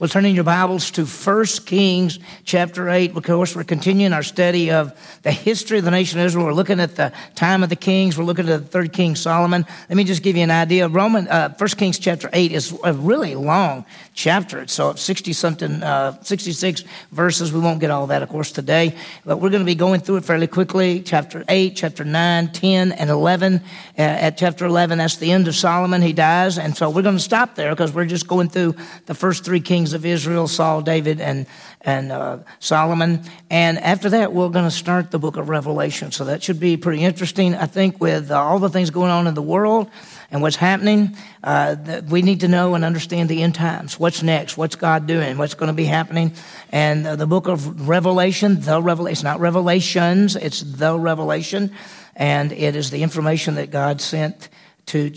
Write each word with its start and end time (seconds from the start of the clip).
Well, 0.00 0.08
turning 0.08 0.34
your 0.34 0.42
Bibles 0.42 0.90
to 0.92 1.04
1 1.06 1.46
Kings 1.66 2.18
chapter 2.42 2.90
8. 2.90 3.16
Of 3.16 3.22
course, 3.22 3.54
we're 3.54 3.62
continuing 3.62 4.12
our 4.12 4.24
study 4.24 4.72
of 4.72 4.92
the 5.22 5.30
history 5.30 5.78
of 5.78 5.84
the 5.84 5.92
nation 5.92 6.18
of 6.18 6.26
Israel. 6.26 6.46
We're 6.46 6.52
looking 6.52 6.80
at 6.80 6.96
the 6.96 7.12
time 7.36 7.62
of 7.62 7.68
the 7.68 7.76
kings. 7.76 8.18
We're 8.18 8.24
looking 8.24 8.48
at 8.48 8.60
the 8.60 8.66
third 8.66 8.92
king, 8.92 9.14
Solomon. 9.14 9.64
Let 9.88 9.96
me 9.96 10.02
just 10.02 10.24
give 10.24 10.36
you 10.36 10.42
an 10.42 10.50
idea. 10.50 10.88
Roman, 10.88 11.28
uh, 11.28 11.54
1 11.56 11.68
Kings 11.76 12.00
chapter 12.00 12.28
8 12.32 12.50
is 12.50 12.76
a 12.82 12.92
really 12.92 13.36
long 13.36 13.84
chapter. 14.14 14.62
It's 14.62 14.72
so 14.72 14.90
it's 14.90 15.02
60 15.02 15.32
something, 15.32 15.82
uh, 15.84 16.20
66 16.22 16.82
verses. 17.12 17.52
We 17.52 17.60
won't 17.60 17.78
get 17.78 17.92
all 17.92 18.08
that, 18.08 18.20
of 18.20 18.28
course, 18.28 18.50
today, 18.50 18.96
but 19.24 19.36
we're 19.36 19.50
going 19.50 19.62
to 19.62 19.66
be 19.66 19.76
going 19.76 20.00
through 20.00 20.16
it 20.16 20.24
fairly 20.24 20.48
quickly. 20.48 21.02
Chapter 21.02 21.44
8, 21.48 21.76
chapter 21.76 22.04
9, 22.04 22.48
10, 22.48 22.90
and 22.90 23.10
11. 23.10 23.60
Uh, 23.96 24.02
at 24.02 24.38
chapter 24.38 24.66
11, 24.66 24.98
that's 24.98 25.18
the 25.18 25.30
end 25.30 25.46
of 25.46 25.54
Solomon. 25.54 26.02
He 26.02 26.12
dies. 26.12 26.58
And 26.58 26.76
so 26.76 26.90
we're 26.90 27.02
going 27.02 27.16
to 27.16 27.20
stop 27.20 27.54
there 27.54 27.70
because 27.70 27.92
we're 27.92 28.06
just 28.06 28.26
going 28.26 28.48
through 28.48 28.74
the 29.06 29.14
first 29.14 29.44
three 29.44 29.60
kings 29.60 29.83
of 29.92 30.06
Israel, 30.06 30.48
Saul, 30.48 30.82
David, 30.82 31.20
and, 31.20 31.46
and 31.82 32.10
uh, 32.10 32.38
Solomon. 32.58 33.22
And 33.50 33.78
after 33.78 34.10
that, 34.10 34.32
we're 34.32 34.48
going 34.48 34.64
to 34.64 34.70
start 34.70 35.10
the 35.10 35.18
book 35.18 35.36
of 35.36 35.48
Revelation. 35.48 36.10
So 36.12 36.24
that 36.24 36.42
should 36.42 36.58
be 36.58 36.76
pretty 36.76 37.02
interesting, 37.02 37.54
I 37.54 37.66
think, 37.66 38.00
with 38.00 38.30
uh, 38.30 38.40
all 38.40 38.58
the 38.58 38.70
things 38.70 38.90
going 38.90 39.10
on 39.10 39.26
in 39.26 39.34
the 39.34 39.42
world 39.42 39.90
and 40.30 40.42
what's 40.42 40.56
happening. 40.56 41.16
Uh, 41.42 41.76
we 42.08 42.22
need 42.22 42.40
to 42.40 42.48
know 42.48 42.74
and 42.74 42.84
understand 42.84 43.28
the 43.28 43.42
end 43.42 43.54
times. 43.54 44.00
What's 44.00 44.22
next? 44.22 44.56
What's 44.56 44.76
God 44.76 45.06
doing? 45.06 45.36
What's 45.36 45.54
going 45.54 45.68
to 45.68 45.74
be 45.74 45.84
happening? 45.84 46.32
And 46.72 47.06
uh, 47.06 47.16
the 47.16 47.26
book 47.26 47.48
of 47.48 47.88
Revelation, 47.88 48.60
the 48.60 48.80
Revelation, 48.80 49.12
it's 49.12 49.22
not 49.22 49.40
Revelations, 49.40 50.36
it's 50.36 50.60
the 50.60 50.98
Revelation. 50.98 51.72
And 52.16 52.52
it 52.52 52.76
is 52.76 52.90
the 52.90 53.02
information 53.02 53.56
that 53.56 53.70
God 53.70 54.00
sent 54.00 54.48
to 54.86 55.12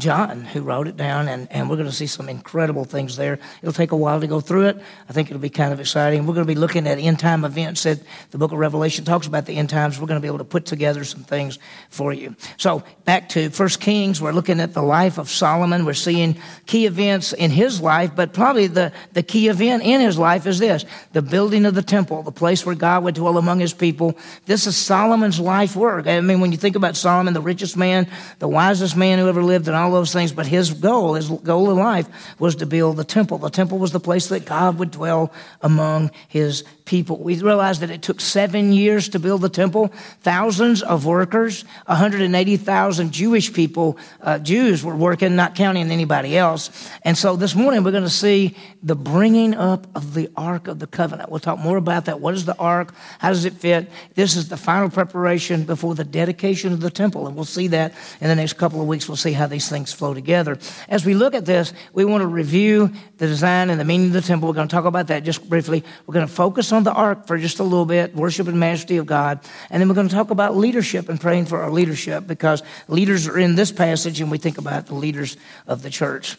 John 0.00 0.42
who 0.42 0.62
wrote 0.62 0.88
it 0.88 0.96
down, 0.96 1.28
and, 1.28 1.50
and 1.50 1.68
we're 1.68 1.76
going 1.76 1.88
to 1.88 1.94
see 1.94 2.06
some 2.06 2.28
incredible 2.28 2.84
things 2.84 3.16
there. 3.16 3.38
It'll 3.62 3.72
take 3.72 3.92
a 3.92 3.96
while 3.96 4.20
to 4.20 4.26
go 4.26 4.40
through 4.40 4.66
it. 4.66 4.82
I 5.08 5.12
think 5.12 5.30
it'll 5.30 5.40
be 5.40 5.50
kind 5.50 5.72
of 5.72 5.80
exciting. 5.80 6.26
We're 6.26 6.34
going 6.34 6.46
to 6.46 6.52
be 6.52 6.58
looking 6.58 6.86
at 6.86 6.98
end 6.98 7.18
time 7.18 7.44
events 7.44 7.84
that 7.84 8.00
the 8.30 8.38
book 8.38 8.52
of 8.52 8.58
Revelation 8.58 9.04
talks 9.04 9.26
about 9.26 9.46
the 9.46 9.56
end 9.56 9.70
times. 9.70 10.00
We're 10.00 10.06
going 10.06 10.20
to 10.20 10.22
be 10.22 10.28
able 10.28 10.38
to 10.38 10.44
put 10.44 10.66
together 10.66 11.04
some 11.04 11.22
things 11.22 11.58
for 11.90 12.12
you. 12.12 12.34
So 12.56 12.82
back 13.04 13.28
to 13.30 13.50
First 13.50 13.80
Kings, 13.80 14.20
we're 14.20 14.32
looking 14.32 14.60
at 14.60 14.74
the 14.74 14.82
life 14.82 15.18
of 15.18 15.28
Solomon. 15.28 15.84
We're 15.84 15.94
seeing 15.94 16.40
key 16.66 16.86
events 16.86 17.32
in 17.32 17.50
his 17.50 17.80
life, 17.80 18.16
but 18.16 18.32
probably 18.32 18.66
the, 18.66 18.92
the 19.12 19.22
key 19.22 19.48
event 19.48 19.82
in 19.82 20.00
his 20.00 20.18
life 20.18 20.46
is 20.46 20.58
this 20.58 20.84
the 21.12 21.22
building 21.22 21.66
of 21.66 21.74
the 21.74 21.82
temple, 21.82 22.22
the 22.22 22.32
place 22.32 22.64
where 22.64 22.74
God 22.74 23.04
would 23.04 23.14
dwell 23.14 23.38
among 23.38 23.60
his 23.60 23.74
people. 23.74 24.16
This 24.46 24.66
is 24.66 24.76
Solomon's 24.76 25.38
life 25.38 25.76
work. 25.76 26.06
I 26.06 26.20
mean, 26.20 26.40
when 26.40 26.52
you 26.52 26.58
think 26.58 26.76
about 26.76 26.96
Solomon, 26.96 27.34
the 27.34 27.40
richest 27.40 27.76
man, 27.76 28.08
the 28.38 28.48
wisest 28.48 28.96
man 28.96 29.18
who 29.18 29.28
ever 29.28 29.42
lived, 29.42 29.68
and 29.68 29.76
all 29.76 29.89
those 29.90 30.12
things, 30.12 30.32
but 30.32 30.46
his 30.46 30.72
goal, 30.72 31.14
his 31.14 31.28
goal 31.28 31.70
in 31.70 31.76
life 31.76 32.08
was 32.38 32.56
to 32.56 32.66
build 32.66 32.96
the 32.96 33.04
temple. 33.04 33.38
The 33.38 33.50
temple 33.50 33.78
was 33.78 33.92
the 33.92 34.00
place 34.00 34.28
that 34.28 34.44
God 34.44 34.78
would 34.78 34.90
dwell 34.90 35.32
among 35.62 36.10
his 36.28 36.64
people. 36.90 37.16
We 37.18 37.40
realized 37.40 37.82
that 37.82 37.90
it 37.90 38.02
took 38.02 38.20
seven 38.20 38.72
years 38.72 39.10
to 39.10 39.20
build 39.20 39.42
the 39.42 39.48
temple, 39.48 39.92
thousands 40.22 40.82
of 40.82 41.06
workers, 41.06 41.64
180,000 41.86 43.12
Jewish 43.12 43.52
people, 43.52 43.96
uh, 44.20 44.40
Jews 44.40 44.82
were 44.82 44.96
working, 44.96 45.36
not 45.36 45.54
counting 45.54 45.92
anybody 45.92 46.36
else. 46.36 46.90
And 47.02 47.16
so 47.16 47.36
this 47.36 47.54
morning 47.54 47.84
we're 47.84 47.92
going 47.92 48.02
to 48.02 48.10
see 48.10 48.56
the 48.82 48.96
bringing 48.96 49.54
up 49.54 49.86
of 49.94 50.14
the 50.14 50.28
Ark 50.36 50.66
of 50.66 50.80
the 50.80 50.88
Covenant. 50.88 51.30
We'll 51.30 51.38
talk 51.38 51.60
more 51.60 51.76
about 51.76 52.06
that. 52.06 52.18
What 52.18 52.34
is 52.34 52.44
the 52.44 52.56
Ark? 52.58 52.92
How 53.20 53.28
does 53.28 53.44
it 53.44 53.54
fit? 53.54 53.88
This 54.16 54.34
is 54.34 54.48
the 54.48 54.56
final 54.56 54.90
preparation 54.90 55.62
before 55.62 55.94
the 55.94 56.02
dedication 56.02 56.72
of 56.72 56.80
the 56.80 56.90
temple. 56.90 57.28
And 57.28 57.36
we'll 57.36 57.44
see 57.44 57.68
that 57.68 57.94
in 58.20 58.26
the 58.26 58.34
next 58.34 58.54
couple 58.54 58.80
of 58.80 58.88
weeks. 58.88 59.06
We'll 59.06 59.16
see 59.16 59.32
how 59.32 59.46
these 59.46 59.68
things 59.68 59.92
flow 59.92 60.12
together. 60.12 60.58
As 60.88 61.06
we 61.06 61.14
look 61.14 61.36
at 61.36 61.46
this, 61.46 61.72
we 61.92 62.04
want 62.04 62.22
to 62.22 62.26
review 62.26 62.90
the 63.18 63.28
design 63.28 63.70
and 63.70 63.78
the 63.78 63.84
meaning 63.84 64.08
of 64.08 64.14
the 64.14 64.22
temple. 64.22 64.48
We're 64.48 64.56
going 64.56 64.66
to 64.66 64.74
talk 64.74 64.86
about 64.86 65.06
that 65.06 65.22
just 65.22 65.48
briefly. 65.48 65.84
We're 66.06 66.14
going 66.14 66.26
to 66.26 66.32
focus 66.32 66.72
on 66.72 66.79
on 66.80 66.84
the 66.84 66.92
ark 66.92 67.26
for 67.26 67.36
just 67.36 67.58
a 67.58 67.62
little 67.62 67.84
bit, 67.84 68.14
worship 68.14 68.48
and 68.48 68.58
majesty 68.58 68.96
of 68.96 69.04
God. 69.04 69.40
And 69.68 69.80
then 69.80 69.88
we're 69.88 69.94
going 69.94 70.08
to 70.08 70.14
talk 70.14 70.30
about 70.30 70.56
leadership 70.56 71.10
and 71.10 71.20
praying 71.20 71.46
for 71.46 71.60
our 71.62 71.70
leadership 71.70 72.26
because 72.26 72.62
leaders 72.88 73.28
are 73.28 73.38
in 73.38 73.54
this 73.54 73.70
passage 73.70 74.20
and 74.20 74.30
we 74.30 74.38
think 74.38 74.56
about 74.56 74.86
the 74.86 74.94
leaders 74.94 75.36
of 75.66 75.82
the 75.82 75.90
church 75.90 76.38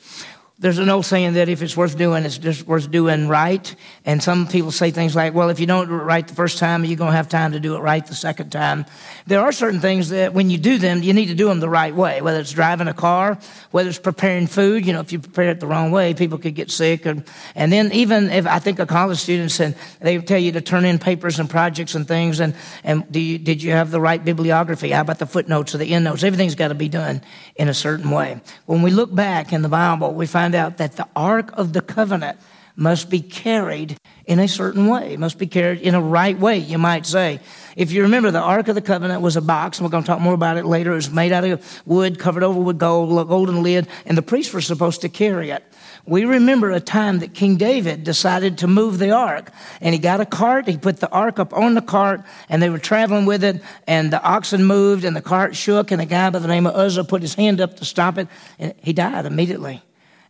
there's 0.61 0.77
an 0.77 0.89
old 0.89 1.07
saying 1.07 1.33
that 1.33 1.49
if 1.49 1.63
it's 1.63 1.75
worth 1.75 1.97
doing, 1.97 2.23
it's 2.23 2.37
just 2.37 2.67
worth 2.67 2.91
doing 2.91 3.27
right. 3.27 3.75
And 4.05 4.21
some 4.21 4.47
people 4.47 4.69
say 4.69 4.91
things 4.91 5.15
like, 5.15 5.33
well, 5.33 5.49
if 5.49 5.59
you 5.59 5.65
don't 5.65 5.87
do 5.87 5.95
it 5.95 6.03
right 6.03 6.25
the 6.25 6.35
first 6.35 6.59
time, 6.59 6.85
you're 6.85 6.97
going 6.97 7.09
to 7.09 7.17
have 7.17 7.27
time 7.27 7.53
to 7.53 7.59
do 7.59 7.75
it 7.75 7.79
right 7.79 8.05
the 8.05 8.13
second 8.13 8.51
time. 8.51 8.85
There 9.25 9.41
are 9.41 9.51
certain 9.51 9.79
things 9.79 10.09
that 10.09 10.35
when 10.35 10.51
you 10.51 10.59
do 10.59 10.77
them, 10.77 11.01
you 11.01 11.13
need 11.13 11.25
to 11.27 11.33
do 11.33 11.47
them 11.47 11.61
the 11.61 11.69
right 11.69 11.95
way, 11.95 12.21
whether 12.21 12.39
it's 12.39 12.51
driving 12.51 12.87
a 12.87 12.93
car, 12.93 13.39
whether 13.71 13.89
it's 13.89 13.97
preparing 13.97 14.45
food. 14.45 14.85
You 14.85 14.93
know, 14.93 14.99
if 14.99 15.11
you 15.11 15.17
prepare 15.17 15.49
it 15.49 15.59
the 15.59 15.65
wrong 15.65 15.89
way, 15.89 16.13
people 16.13 16.37
could 16.37 16.53
get 16.53 16.69
sick. 16.69 17.07
And, 17.07 17.23
and 17.55 17.73
then 17.73 17.91
even 17.91 18.29
if 18.29 18.45
I 18.45 18.59
think 18.59 18.77
a 18.77 18.85
college 18.85 19.17
student 19.17 19.49
said, 19.49 19.75
they 19.99 20.19
tell 20.19 20.37
you 20.37 20.51
to 20.51 20.61
turn 20.61 20.85
in 20.85 20.99
papers 20.99 21.39
and 21.39 21.49
projects 21.49 21.95
and 21.95 22.07
things. 22.07 22.39
And, 22.39 22.53
and 22.83 23.11
do 23.11 23.19
you, 23.19 23.39
did 23.39 23.63
you 23.63 23.71
have 23.71 23.89
the 23.89 23.99
right 23.99 24.23
bibliography? 24.23 24.91
How 24.91 25.01
about 25.01 25.17
the 25.17 25.25
footnotes 25.25 25.73
or 25.73 25.79
the 25.79 25.91
endnotes? 25.91 26.23
Everything's 26.23 26.53
got 26.53 26.67
to 26.67 26.75
be 26.75 26.87
done 26.87 27.23
in 27.55 27.67
a 27.67 27.73
certain 27.73 28.11
way. 28.11 28.39
When 28.67 28.83
we 28.83 28.91
look 28.91 29.13
back 29.13 29.53
in 29.53 29.63
the 29.63 29.69
Bible, 29.69 30.13
we 30.13 30.27
find 30.27 30.50
find 30.51 30.55
out 30.55 30.77
that 30.77 30.97
the 30.97 31.07
Ark 31.15 31.51
of 31.53 31.71
the 31.71 31.81
Covenant 31.81 32.37
must 32.75 33.09
be 33.09 33.21
carried 33.21 33.97
in 34.25 34.39
a 34.39 34.47
certain 34.47 34.87
way, 34.87 35.15
must 35.17 35.37
be 35.37 35.47
carried 35.47 35.79
in 35.81 35.93
a 35.93 36.01
right 36.01 36.37
way, 36.37 36.57
you 36.57 36.77
might 36.77 37.05
say. 37.05 37.39
If 37.75 37.91
you 37.91 38.01
remember, 38.03 38.31
the 38.31 38.39
Ark 38.39 38.67
of 38.67 38.75
the 38.75 38.81
Covenant 38.81 39.21
was 39.21 39.37
a 39.37 39.41
box, 39.41 39.77
and 39.77 39.85
we're 39.85 39.91
going 39.91 40.03
to 40.03 40.07
talk 40.07 40.19
more 40.19 40.33
about 40.33 40.57
it 40.57 40.65
later. 40.65 40.91
It 40.91 40.95
was 40.95 41.11
made 41.11 41.31
out 41.31 41.43
of 41.43 41.81
wood, 41.85 42.19
covered 42.19 42.43
over 42.43 42.59
with 42.59 42.79
gold, 42.79 43.17
a 43.17 43.25
golden 43.25 43.63
lid, 43.63 43.87
and 44.05 44.17
the 44.17 44.21
priests 44.21 44.53
were 44.53 44.61
supposed 44.61 45.01
to 45.01 45.09
carry 45.09 45.51
it. 45.51 45.63
We 46.05 46.25
remember 46.25 46.71
a 46.71 46.79
time 46.79 47.19
that 47.19 47.33
King 47.33 47.57
David 47.57 48.03
decided 48.03 48.57
to 48.59 48.67
move 48.67 48.99
the 48.99 49.11
ark, 49.11 49.51
and 49.79 49.93
he 49.93 49.99
got 49.99 50.19
a 50.19 50.25
cart. 50.25 50.67
He 50.67 50.77
put 50.77 50.99
the 50.99 51.09
ark 51.11 51.39
up 51.39 51.53
on 51.53 51.75
the 51.75 51.81
cart, 51.81 52.23
and 52.49 52.61
they 52.61 52.69
were 52.69 52.79
traveling 52.79 53.25
with 53.25 53.43
it. 53.43 53.61
And 53.85 54.11
the 54.11 54.21
oxen 54.21 54.65
moved, 54.65 55.05
and 55.05 55.15
the 55.15 55.21
cart 55.21 55.55
shook. 55.55 55.91
And 55.91 56.01
a 56.01 56.05
guy 56.05 56.29
by 56.29 56.39
the 56.39 56.47
name 56.47 56.65
of 56.65 56.75
Uzzah 56.75 57.03
put 57.03 57.21
his 57.21 57.35
hand 57.35 57.61
up 57.61 57.77
to 57.77 57.85
stop 57.85 58.17
it, 58.17 58.27
and 58.57 58.73
he 58.77 58.93
died 58.93 59.25
immediately. 59.25 59.83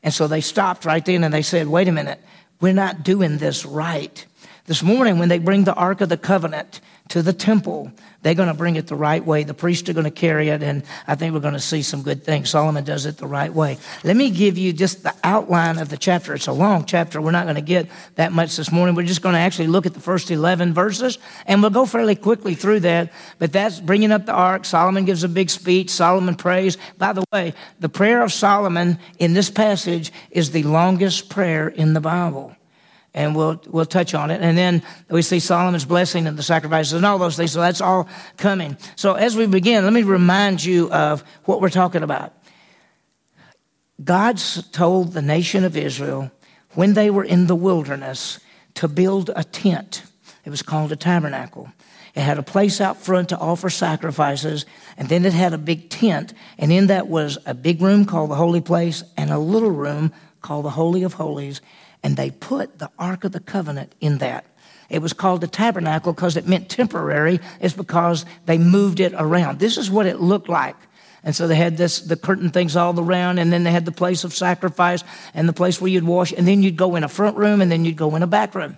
And 0.04 0.14
so 0.14 0.28
they 0.28 0.42
stopped 0.42 0.86
right 0.86 1.04
then 1.06 1.24
and 1.24 1.34
they 1.34 1.42
said, 1.42 1.68
wait 1.68 1.88
a 1.88 1.92
minute, 1.92 2.20
we're 2.60 2.74
not 2.74 3.04
doing 3.04 3.38
this 3.38 3.66
right. 3.66 4.26
This 4.68 4.84
morning, 4.84 5.18
when 5.18 5.30
they 5.30 5.40
bring 5.40 5.64
the 5.64 5.74
Ark 5.74 6.02
of 6.02 6.10
the 6.10 6.18
Covenant 6.18 6.82
to 7.10 7.24
the 7.24 7.34
temple, 7.34 7.92
they're 8.22 8.36
going 8.36 8.48
to 8.48 8.54
bring 8.54 8.76
it 8.76 8.86
the 8.86 8.96
right 8.96 9.26
way. 9.26 9.44
The 9.44 9.56
priests 9.56 9.90
are 9.90 9.94
going 9.94 10.06
to 10.06 10.12
carry 10.12 10.50
it, 10.50 10.62
and 10.62 10.84
I 11.08 11.16
think 11.16 11.34
we're 11.34 11.40
going 11.40 11.56
to 11.56 11.60
see 11.60 11.82
some 11.82 12.04
good 12.04 12.24
things. 12.24 12.52
Solomon 12.52 12.84
does 12.84 13.08
it 13.08 13.18
the 13.18 13.26
right 13.26 13.52
way. 13.52 13.80
Let 14.04 14.16
me 14.16 14.30
give 14.30 14.60
you 14.60 14.72
just 14.72 15.02
the 15.02 15.16
outline 15.24 15.80
of 15.80 15.90
the 15.90 15.98
chapter. 15.98 16.36
It's 16.36 16.46
a 16.46 16.54
long 16.54 16.86
chapter. 16.86 17.20
We're 17.20 17.32
not 17.32 17.46
going 17.46 17.56
to 17.56 17.62
get 17.62 17.90
that 18.16 18.34
much 18.34 18.56
this 18.56 18.72
morning. 18.72 18.94
We're 18.94 19.08
just 19.08 19.24
going 19.24 19.34
to 19.34 19.40
actually 19.40 19.68
look 19.68 19.88
at 19.88 19.96
the 19.96 20.00
first 20.00 20.30
11 20.30 20.76
verses, 20.76 21.18
and 21.48 21.62
we'll 21.62 21.72
go 21.72 21.88
fairly 21.88 22.16
quickly 22.16 22.54
through 22.54 22.82
that. 22.82 23.12
But 23.40 23.52
that's 23.52 23.80
bringing 23.80 24.12
up 24.12 24.28
the 24.28 24.34
ark. 24.34 24.66
Solomon 24.66 25.06
gives 25.06 25.24
a 25.24 25.30
big 25.30 25.50
speech. 25.50 25.90
Solomon 25.90 26.36
prays. 26.36 26.78
By 27.00 27.14
the 27.14 27.26
way, 27.34 27.56
the 27.80 27.90
prayer 27.90 28.22
of 28.22 28.32
Solomon 28.32 29.00
in 29.18 29.34
this 29.34 29.50
passage 29.50 30.14
is 30.30 30.52
the 30.52 30.64
longest 30.64 31.30
prayer 31.30 31.68
in 31.68 31.94
the 31.94 32.02
Bible 32.02 32.56
and 33.14 33.36
we'll 33.36 33.62
we'll 33.68 33.86
touch 33.86 34.14
on 34.14 34.32
it. 34.32 34.42
And 34.42 34.58
then 34.58 34.84
we 35.10 35.22
see 35.22 35.40
Solomon's 35.40 35.86
blessing 35.86 36.28
and 36.28 36.38
the 36.38 36.44
sacrifices 36.44 36.94
and 36.94 37.06
all 37.06 37.18
those 37.18 37.36
things. 37.36 37.52
So 37.52 37.60
that's 37.60 37.82
all 37.82 38.08
coming. 38.38 38.78
So 38.96 39.14
as 39.14 39.36
we 39.36 39.46
begin, 39.48 39.84
let 39.84 39.94
me 39.94 40.04
remind 40.04 40.64
you 40.64 40.92
of 40.92 41.24
what 41.46 41.62
we're 41.62 41.70
talking 41.70 42.04
about. 42.04 42.34
God 44.04 44.42
told 44.72 45.14
the 45.14 45.22
nation 45.22 45.64
of 45.64 45.78
Israel 45.78 46.32
when 46.74 46.94
they 46.94 47.10
were 47.10 47.24
in 47.24 47.48
the 47.48 47.56
wilderness 47.56 48.40
to 48.76 48.88
build 48.88 49.30
a 49.36 49.44
tent. 49.44 50.04
It 50.46 50.50
was 50.50 50.62
called 50.62 50.92
a 50.92 50.96
tabernacle. 50.96 51.70
It 52.16 52.22
had 52.22 52.40
a 52.40 52.44
place 52.44 52.82
out 52.82 52.98
front 52.98 53.30
to 53.30 53.38
offer 53.38 53.70
sacrifices, 53.70 54.66
and 54.98 55.08
then 55.08 55.24
it 55.24 55.34
had 55.34 55.54
a 55.54 55.58
big 55.58 55.90
tent, 55.90 56.34
and 56.58 56.72
in 56.72 56.88
that 56.88 57.08
was 57.08 57.38
a 57.46 57.54
big 57.54 57.82
room 57.82 58.06
called 58.06 58.32
the 58.32 58.36
holy 58.36 58.60
place 58.60 59.04
and 59.16 59.30
a 59.30 59.38
little 59.38 59.72
room 59.72 60.12
called 60.42 60.66
the 60.66 60.72
Holy 60.72 61.04
of 61.04 61.14
Holies 61.14 61.62
and 62.04 62.18
they 62.18 62.32
put 62.32 62.80
the 62.80 62.90
Ark 62.98 63.24
of 63.24 63.32
the 63.32 63.40
Covenant 63.40 63.94
in 64.02 64.18
that. 64.20 64.46
It 64.90 65.02
was 65.02 65.14
called 65.14 65.42
the 65.42 65.48
tabernacle 65.48 66.14
because 66.14 66.36
it 66.36 66.48
meant 66.48 66.70
temporary. 66.70 67.40
It's 67.62 67.74
because 67.74 68.26
they 68.46 68.58
moved 68.58 69.00
it 69.00 69.14
around. 69.16 69.60
This 69.60 69.78
is 69.78 69.90
what 69.90 70.06
it 70.06 70.20
looked 70.20 70.50
like. 70.50 70.76
And 71.24 71.36
so 71.36 71.48
they 71.48 71.56
had 71.56 71.78
this, 71.78 72.02
the 72.02 72.18
curtain 72.18 72.50
things 72.50 72.76
all 72.76 73.00
around, 73.00 73.38
and 73.38 73.54
then 73.54 73.64
they 73.64 73.72
had 73.72 73.86
the 73.86 73.92
place 73.92 74.24
of 74.24 74.34
sacrifice 74.34 75.04
and 75.34 75.48
the 75.48 75.54
place 75.54 75.80
where 75.80 75.92
you'd 75.92 76.04
wash, 76.04 76.34
and 76.34 76.48
then 76.48 76.64
you'd 76.64 76.78
go 76.78 76.96
in 76.96 77.04
a 77.04 77.08
front 77.08 77.38
room, 77.38 77.62
and 77.62 77.72
then 77.72 77.86
you'd 77.86 77.96
go 77.96 78.16
in 78.16 78.24
a 78.24 78.28
back 78.28 78.56
room. 78.56 78.78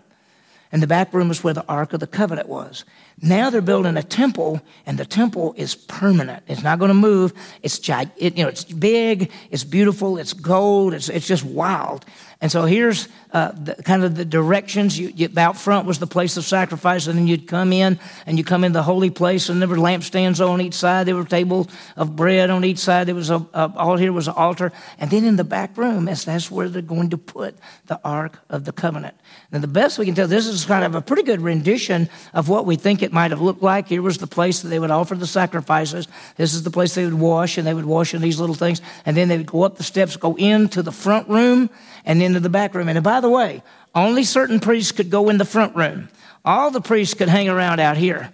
and 0.73 0.81
the 0.81 0.87
back 0.87 1.13
room 1.13 1.29
is 1.29 1.43
where 1.43 1.53
the 1.53 1.63
Ark 1.67 1.93
of 1.93 1.99
the 1.99 2.07
Covenant 2.07 2.49
was. 2.49 2.83
Now 3.21 3.51
they're 3.51 3.61
building 3.61 3.95
a 3.95 4.03
temple, 4.03 4.59
and 4.87 4.97
the 4.97 5.05
temple 5.05 5.53
is 5.55 5.75
permanent. 5.75 6.43
It's 6.47 6.63
not 6.63 6.79
going 6.79 6.89
to 6.89 6.95
move. 6.95 7.31
It's 7.61 7.79
it, 7.87 8.37
you 8.37 8.43
know, 8.43 8.49
it's 8.49 8.65
big, 8.65 9.31
it's 9.51 9.63
beautiful, 9.63 10.17
it's 10.17 10.33
gold, 10.33 10.95
it's, 10.95 11.09
it's 11.09 11.27
just 11.27 11.45
wild. 11.45 12.05
And 12.43 12.51
so 12.51 12.65
here's 12.65 13.07
uh, 13.31 13.53
the, 13.53 13.73
kind 13.83 14.03
of 14.03 14.15
the 14.15 14.25
directions. 14.25 14.99
You, 14.99 15.13
you, 15.15 15.29
out 15.37 15.55
front 15.55 15.87
was 15.87 15.99
the 15.99 16.07
place 16.07 16.35
of 16.35 16.43
sacrifice, 16.43 17.07
and 17.07 17.17
then 17.17 17.25
you'd 17.25 17.47
come 17.47 17.71
in 17.71 17.97
and 18.25 18.37
you 18.37 18.43
come 18.43 18.65
in 18.65 18.73
the 18.73 18.83
holy 18.83 19.09
place, 19.09 19.47
and 19.47 19.61
there 19.61 19.69
were 19.69 19.77
lampstands 19.77 20.45
on 20.45 20.59
each 20.59 20.73
side. 20.73 21.07
There 21.07 21.15
were 21.15 21.23
tables 21.23 21.67
of 21.95 22.17
bread 22.17 22.49
on 22.49 22.65
each 22.65 22.79
side. 22.79 23.07
There 23.07 23.15
was 23.15 23.29
a, 23.29 23.37
a 23.53 23.73
all 23.77 23.95
here 23.95 24.11
was 24.11 24.27
an 24.27 24.33
altar, 24.35 24.73
and 24.99 25.09
then 25.09 25.23
in 25.23 25.37
the 25.37 25.45
back 25.45 25.77
room, 25.77 26.03
that's, 26.03 26.25
that's 26.25 26.51
where 26.51 26.67
they're 26.67 26.81
going 26.81 27.11
to 27.11 27.17
put 27.17 27.55
the 27.85 27.97
Ark 28.03 28.39
of 28.49 28.65
the 28.65 28.73
Covenant. 28.73 29.15
And 29.53 29.63
the 29.63 29.67
best 29.69 29.97
we 29.97 30.05
can 30.05 30.13
tell, 30.13 30.27
this 30.27 30.45
is 30.45 30.65
kind 30.65 30.83
of 30.83 30.95
a 30.95 31.01
pretty 31.01 31.23
good 31.23 31.39
rendition 31.39 32.09
of 32.33 32.49
what 32.49 32.65
we 32.65 32.75
think 32.75 33.01
it 33.01 33.13
might 33.13 33.31
have 33.31 33.39
looked 33.39 33.63
like. 33.63 33.87
Here 33.87 34.01
was 34.01 34.17
the 34.17 34.27
place 34.27 34.63
that 34.63 34.67
they 34.67 34.79
would 34.79 34.91
offer 34.91 35.15
the 35.15 35.27
sacrifices. 35.27 36.09
This 36.35 36.53
is 36.53 36.63
the 36.63 36.71
place 36.71 36.93
they 36.93 37.05
would 37.05 37.13
wash, 37.13 37.57
and 37.57 37.65
they 37.65 37.73
would 37.73 37.85
wash 37.85 38.13
in 38.13 38.21
these 38.21 38.37
little 38.37 38.53
things, 38.53 38.81
and 39.05 39.15
then 39.15 39.29
they 39.29 39.37
would 39.37 39.47
go 39.47 39.63
up 39.63 39.77
the 39.77 39.83
steps, 39.83 40.17
go 40.17 40.35
into 40.35 40.83
the 40.83 40.91
front 40.91 41.29
room 41.29 41.69
and 42.05 42.21
into 42.33 42.41
the 42.41 42.49
back 42.49 42.73
room. 42.73 42.89
And 42.89 43.03
by 43.03 43.21
the 43.21 43.29
way, 43.29 43.61
only 43.93 44.23
certain 44.23 44.59
priests 44.59 44.91
could 44.91 45.09
go 45.09 45.29
in 45.29 45.37
the 45.37 45.45
front 45.45 45.75
room. 45.75 46.09
All 46.43 46.71
the 46.71 46.81
priests 46.81 47.13
could 47.13 47.29
hang 47.29 47.47
around 47.47 47.79
out 47.79 47.95
here. 47.95 48.31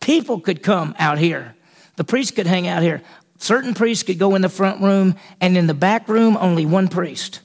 People 0.00 0.40
could 0.40 0.62
come 0.62 0.94
out 0.98 1.18
here. 1.18 1.54
The 1.96 2.04
priests 2.04 2.32
could 2.32 2.46
hang 2.46 2.66
out 2.66 2.82
here. 2.82 3.02
Certain 3.36 3.74
priests 3.74 4.02
could 4.02 4.18
go 4.18 4.34
in 4.34 4.42
the 4.42 4.48
front 4.48 4.80
room, 4.80 5.14
and 5.40 5.56
in 5.56 5.66
the 5.66 5.74
back 5.74 6.08
room, 6.08 6.36
only 6.38 6.66
one 6.66 6.88
priest, 6.88 7.40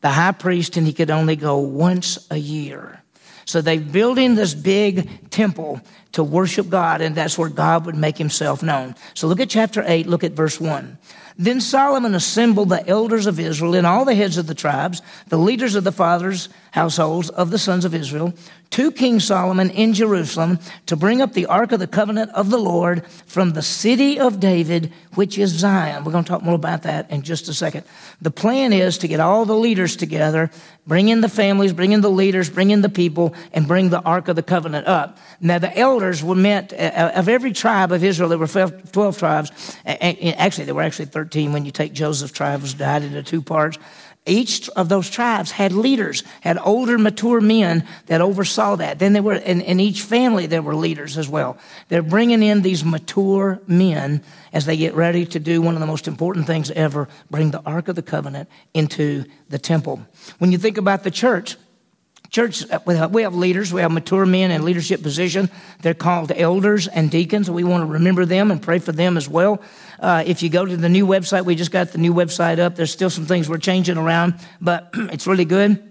the 0.00 0.10
high 0.10 0.32
priest, 0.32 0.76
and 0.76 0.86
he 0.86 0.92
could 0.92 1.10
only 1.10 1.36
go 1.36 1.58
once 1.58 2.26
a 2.30 2.36
year. 2.36 3.02
So 3.44 3.60
they're 3.60 3.80
building 3.80 4.34
this 4.34 4.54
big 4.54 5.30
temple 5.30 5.80
to 6.12 6.22
worship 6.22 6.68
God, 6.68 7.00
and 7.00 7.14
that's 7.14 7.36
where 7.36 7.48
God 7.48 7.86
would 7.86 7.96
make 7.96 8.16
himself 8.18 8.62
known. 8.62 8.94
So 9.14 9.26
look 9.26 9.40
at 9.40 9.50
chapter 9.50 9.82
8, 9.86 10.06
look 10.06 10.22
at 10.22 10.32
verse 10.32 10.60
1. 10.60 10.98
Then 11.40 11.62
Solomon 11.62 12.14
assembled 12.14 12.68
the 12.68 12.86
elders 12.86 13.26
of 13.26 13.40
Israel 13.40 13.74
and 13.74 13.86
all 13.86 14.04
the 14.04 14.14
heads 14.14 14.36
of 14.36 14.46
the 14.46 14.54
tribes, 14.54 15.00
the 15.28 15.38
leaders 15.38 15.74
of 15.74 15.84
the 15.84 15.90
fathers' 15.90 16.50
households 16.72 17.30
of 17.30 17.50
the 17.50 17.58
sons 17.58 17.84
of 17.84 17.94
Israel, 17.94 18.34
to 18.70 18.92
King 18.92 19.18
Solomon 19.18 19.70
in 19.70 19.92
Jerusalem 19.94 20.60
to 20.86 20.94
bring 20.94 21.20
up 21.20 21.32
the 21.32 21.46
ark 21.46 21.72
of 21.72 21.80
the 21.80 21.88
covenant 21.88 22.30
of 22.32 22.50
the 22.50 22.58
Lord 22.58 23.04
from 23.26 23.50
the 23.50 23.62
city 23.62 24.18
of 24.18 24.38
David, 24.38 24.92
which 25.14 25.38
is 25.38 25.50
Zion. 25.50 26.04
We're 26.04 26.12
going 26.12 26.24
to 26.24 26.28
talk 26.28 26.42
more 26.42 26.54
about 26.54 26.84
that 26.84 27.10
in 27.10 27.22
just 27.22 27.48
a 27.48 27.54
second. 27.54 27.84
The 28.20 28.30
plan 28.30 28.72
is 28.72 28.98
to 28.98 29.08
get 29.08 29.18
all 29.18 29.44
the 29.44 29.56
leaders 29.56 29.96
together, 29.96 30.50
bring 30.86 31.08
in 31.08 31.20
the 31.20 31.28
families, 31.28 31.72
bring 31.72 31.90
in 31.90 32.00
the 32.00 32.10
leaders, 32.10 32.48
bring 32.48 32.70
in 32.70 32.80
the 32.80 32.88
people, 32.88 33.34
and 33.52 33.66
bring 33.66 33.90
the 33.90 34.02
ark 34.02 34.28
of 34.28 34.36
the 34.36 34.42
covenant 34.42 34.86
up. 34.86 35.18
Now, 35.40 35.58
the 35.58 35.76
elders 35.76 36.22
were 36.22 36.36
meant 36.36 36.72
uh, 36.72 37.12
of 37.16 37.28
every 37.28 37.52
tribe 37.52 37.90
of 37.90 38.04
Israel. 38.04 38.28
There 38.28 38.38
were 38.38 38.46
12 38.46 39.18
tribes. 39.18 39.76
Actually, 39.84 40.66
there 40.66 40.74
were 40.76 40.82
actually 40.82 41.06
13 41.06 41.52
when 41.52 41.64
you 41.64 41.72
take 41.72 41.92
Joseph's 41.92 42.32
tribe 42.32 42.62
was 42.62 42.74
divided 42.74 43.06
into 43.06 43.24
two 43.24 43.42
parts. 43.42 43.78
Each 44.26 44.68
of 44.70 44.90
those 44.90 45.08
tribes 45.08 45.50
had 45.50 45.72
leaders, 45.72 46.22
had 46.42 46.58
older, 46.62 46.98
mature 46.98 47.40
men 47.40 47.86
that 48.06 48.20
oversaw 48.20 48.76
that. 48.76 48.98
Then 48.98 49.14
there 49.14 49.22
were, 49.22 49.34
in, 49.34 49.62
in 49.62 49.80
each 49.80 50.02
family, 50.02 50.46
there 50.46 50.62
were 50.62 50.74
leaders 50.74 51.16
as 51.16 51.28
well. 51.28 51.56
They're 51.88 52.02
bringing 52.02 52.42
in 52.42 52.60
these 52.60 52.84
mature 52.84 53.60
men 53.66 54.22
as 54.52 54.66
they 54.66 54.76
get 54.76 54.94
ready 54.94 55.24
to 55.26 55.40
do 55.40 55.62
one 55.62 55.74
of 55.74 55.80
the 55.80 55.86
most 55.86 56.06
important 56.06 56.46
things 56.46 56.70
ever 56.72 57.08
bring 57.30 57.50
the 57.50 57.62
Ark 57.62 57.88
of 57.88 57.96
the 57.96 58.02
Covenant 58.02 58.48
into 58.74 59.24
the 59.48 59.58
temple. 59.58 60.06
When 60.38 60.52
you 60.52 60.58
think 60.58 60.76
about 60.76 61.02
the 61.02 61.10
church, 61.10 61.56
Church, 62.30 62.64
uh, 62.70 62.78
we 62.86 63.22
have 63.22 63.34
leaders, 63.34 63.72
we 63.72 63.80
have 63.80 63.90
mature 63.90 64.24
men 64.24 64.52
in 64.52 64.64
leadership 64.64 65.02
position. 65.02 65.50
They're 65.82 65.94
called 65.94 66.30
elders 66.30 66.86
and 66.86 67.10
deacons. 67.10 67.50
We 67.50 67.64
want 67.64 67.82
to 67.82 67.86
remember 67.86 68.24
them 68.24 68.52
and 68.52 68.62
pray 68.62 68.78
for 68.78 68.92
them 68.92 69.16
as 69.16 69.28
well. 69.28 69.60
Uh, 70.00 70.24
if 70.26 70.42
you 70.42 70.48
go 70.48 70.64
to 70.64 70.76
the 70.76 70.88
new 70.88 71.06
website, 71.06 71.44
we 71.44 71.54
just 71.54 71.70
got 71.70 71.92
the 71.92 71.98
new 71.98 72.14
website 72.14 72.58
up. 72.58 72.74
There's 72.74 72.90
still 72.90 73.10
some 73.10 73.26
things 73.26 73.48
we're 73.48 73.58
changing 73.58 73.98
around, 73.98 74.34
but 74.60 74.90
it's 74.94 75.26
really 75.26 75.44
good. 75.44 75.89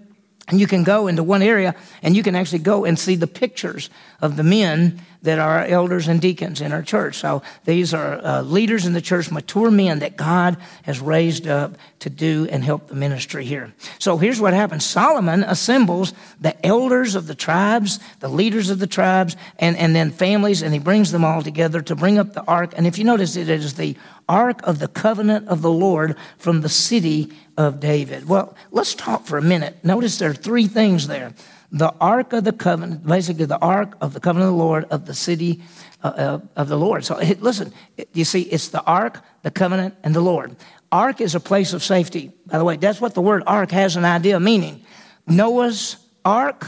And 0.50 0.60
you 0.60 0.66
can 0.66 0.82
go 0.82 1.06
into 1.06 1.22
one 1.22 1.42
area 1.42 1.74
and 2.02 2.16
you 2.16 2.22
can 2.22 2.34
actually 2.34 2.58
go 2.58 2.84
and 2.84 2.98
see 2.98 3.14
the 3.14 3.28
pictures 3.28 3.88
of 4.20 4.36
the 4.36 4.42
men 4.42 5.00
that 5.22 5.38
are 5.38 5.64
elders 5.64 6.08
and 6.08 6.20
deacons 6.20 6.60
in 6.60 6.72
our 6.72 6.82
church. 6.82 7.16
So 7.16 7.42
these 7.64 7.92
are 7.92 8.24
uh, 8.24 8.42
leaders 8.42 8.86
in 8.86 8.92
the 8.92 9.00
church, 9.00 9.30
mature 9.30 9.70
men 9.70 9.98
that 10.00 10.16
God 10.16 10.56
has 10.82 10.98
raised 10.98 11.46
up 11.46 11.76
to 12.00 12.10
do 12.10 12.48
and 12.50 12.64
help 12.64 12.88
the 12.88 12.94
ministry 12.94 13.44
here. 13.44 13.72
So 13.98 14.16
here's 14.16 14.40
what 14.40 14.54
happens 14.54 14.84
Solomon 14.84 15.42
assembles 15.44 16.14
the 16.40 16.66
elders 16.66 17.14
of 17.14 17.26
the 17.26 17.34
tribes, 17.34 18.00
the 18.20 18.28
leaders 18.28 18.70
of 18.70 18.78
the 18.78 18.86
tribes, 18.86 19.36
and, 19.58 19.76
and 19.76 19.94
then 19.94 20.10
families, 20.10 20.62
and 20.62 20.72
he 20.72 20.80
brings 20.80 21.12
them 21.12 21.24
all 21.24 21.42
together 21.42 21.82
to 21.82 21.94
bring 21.94 22.18
up 22.18 22.32
the 22.32 22.44
ark. 22.44 22.72
And 22.76 22.86
if 22.86 22.98
you 22.98 23.04
notice, 23.04 23.36
it 23.36 23.48
is 23.48 23.74
the 23.74 23.96
ark 24.28 24.60
of 24.62 24.78
the 24.78 24.88
covenant 24.88 25.48
of 25.48 25.60
the 25.60 25.70
Lord 25.70 26.16
from 26.38 26.62
the 26.62 26.68
city 26.68 27.30
of 27.60 27.78
David. 27.78 28.26
Well, 28.26 28.56
let's 28.70 28.94
talk 28.94 29.26
for 29.26 29.36
a 29.36 29.42
minute. 29.42 29.84
Notice 29.84 30.16
there 30.18 30.30
are 30.30 30.34
three 30.34 30.66
things 30.66 31.06
there 31.06 31.34
the 31.72 31.94
ark 32.00 32.32
of 32.32 32.42
the 32.42 32.52
covenant, 32.52 33.06
basically 33.06 33.44
the 33.44 33.58
ark 33.58 33.96
of 34.00 34.12
the 34.12 34.18
covenant 34.18 34.48
of 34.50 34.56
the 34.56 34.64
Lord 34.64 34.84
of 34.86 35.04
the 35.04 35.14
city 35.14 35.62
uh, 36.02 36.08
uh 36.08 36.38
of 36.56 36.68
the 36.68 36.78
Lord. 36.78 37.04
So 37.04 37.18
listen, 37.38 37.72
you 38.12 38.24
see, 38.24 38.42
it's 38.42 38.68
the 38.68 38.82
ark, 38.82 39.22
the 39.42 39.50
covenant, 39.50 39.94
and 40.02 40.14
the 40.14 40.22
Lord. 40.22 40.56
Ark 40.90 41.20
is 41.20 41.34
a 41.34 41.40
place 41.40 41.74
of 41.74 41.84
safety. 41.84 42.32
By 42.46 42.58
the 42.58 42.64
way, 42.64 42.76
that's 42.76 43.00
what 43.00 43.14
the 43.14 43.20
word 43.20 43.42
ark 43.46 43.70
has 43.72 43.96
an 43.96 44.06
idea 44.06 44.40
meaning. 44.40 44.82
Noah's 45.26 45.98
ark. 46.24 46.66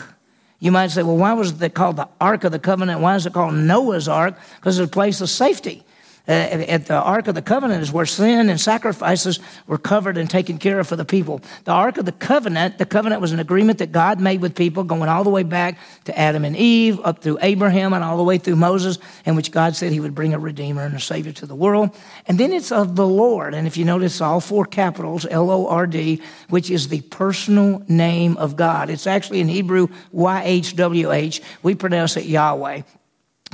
You 0.61 0.71
might 0.71 0.93
say, 0.93 1.03
well, 1.03 1.17
why 1.17 1.33
was 1.33 1.61
it 1.61 1.75
called 1.75 1.97
the 1.97 2.09
Ark 2.21 2.45
of 2.45 2.53
the 2.53 2.61
Covenant? 2.61 3.01
Why 3.01 3.17
is 3.17 3.27
it 3.27 3.33
called 3.33 3.55
Noah's 3.55 4.07
Ark? 4.07 4.37
Because 4.57 4.79
it's 4.79 4.89
a 4.89 4.93
place 4.93 5.21
of 5.21 5.29
safety. 5.29 5.83
Uh, 6.29 6.31
at 6.33 6.87
the 6.87 6.95
Ark 6.95 7.27
of 7.27 7.35
the 7.35 7.43
Covenant 7.43 7.83
is 7.83 7.91
where 7.91 8.07
sin 8.07 8.49
and 8.49 8.61
sacrifices 8.61 9.41
were 9.67 9.77
covered 9.79 10.17
and 10.17 10.31
taken 10.31 10.57
care 10.57 10.79
of 10.79 10.87
for 10.87 10.95
the 10.95 11.05
people. 11.05 11.41
The 11.65 11.73
Ark 11.73 11.99
of 11.99 12.05
the 12.05 12.13
Covenant, 12.13 12.79
the 12.79 12.87
covenant 12.87 13.21
was 13.21 13.33
an 13.33 13.41
agreement 13.41 13.79
that 13.79 13.91
God 13.91 14.21
made 14.21 14.41
with 14.41 14.55
people 14.55 14.85
going 14.85 15.09
all 15.09 15.25
the 15.25 15.31
way 15.31 15.43
back 15.43 15.79
to 16.05 16.17
Adam 16.17 16.45
and 16.45 16.57
Eve, 16.57 17.01
up 17.03 17.23
through 17.23 17.39
Abraham, 17.43 17.93
and 17.93 18.05
all 18.05 18.17
the 18.17 18.23
way 18.23 18.39
through 18.39 18.55
Moses, 18.55 18.99
in 19.27 19.35
which 19.35 19.51
God 19.51 19.75
said 19.75 19.91
he 19.91 19.99
would 19.99 20.15
bring 20.15 20.33
a 20.33 20.39
Redeemer 20.39 20.85
and 20.85 20.95
a 20.95 21.01
Savior 21.01 21.33
to 21.33 21.47
the 21.47 21.57
world. 21.57 21.91
And 22.27 22.39
then 22.39 22.53
it's 22.53 22.71
of 22.71 22.95
the 22.95 23.07
Lord. 23.07 23.53
And 23.53 23.67
if 23.67 23.77
you 23.77 23.85
notice, 23.85 24.21
all 24.21 24.41
four 24.41 24.65
capitals, 24.65 25.27
L 25.29 25.51
O 25.51 25.67
R 25.67 25.89
D, 25.89 26.23
which 26.51 26.71
is 26.71 26.87
the 26.87 27.01
personal 27.01 27.83
name 27.89 28.37
of 28.37 28.55
God. 28.55 28.91
It's 28.91 29.09
actually 29.09 29.41
in 29.41 29.49
Hebrew, 29.49 29.89
Y 30.13 30.43
H 30.45 30.77
W 30.77 31.11
H. 31.11 31.43
We 31.65 31.75
pronounce 31.75 32.17
it 32.17 32.27
Yahweh. 32.27 32.83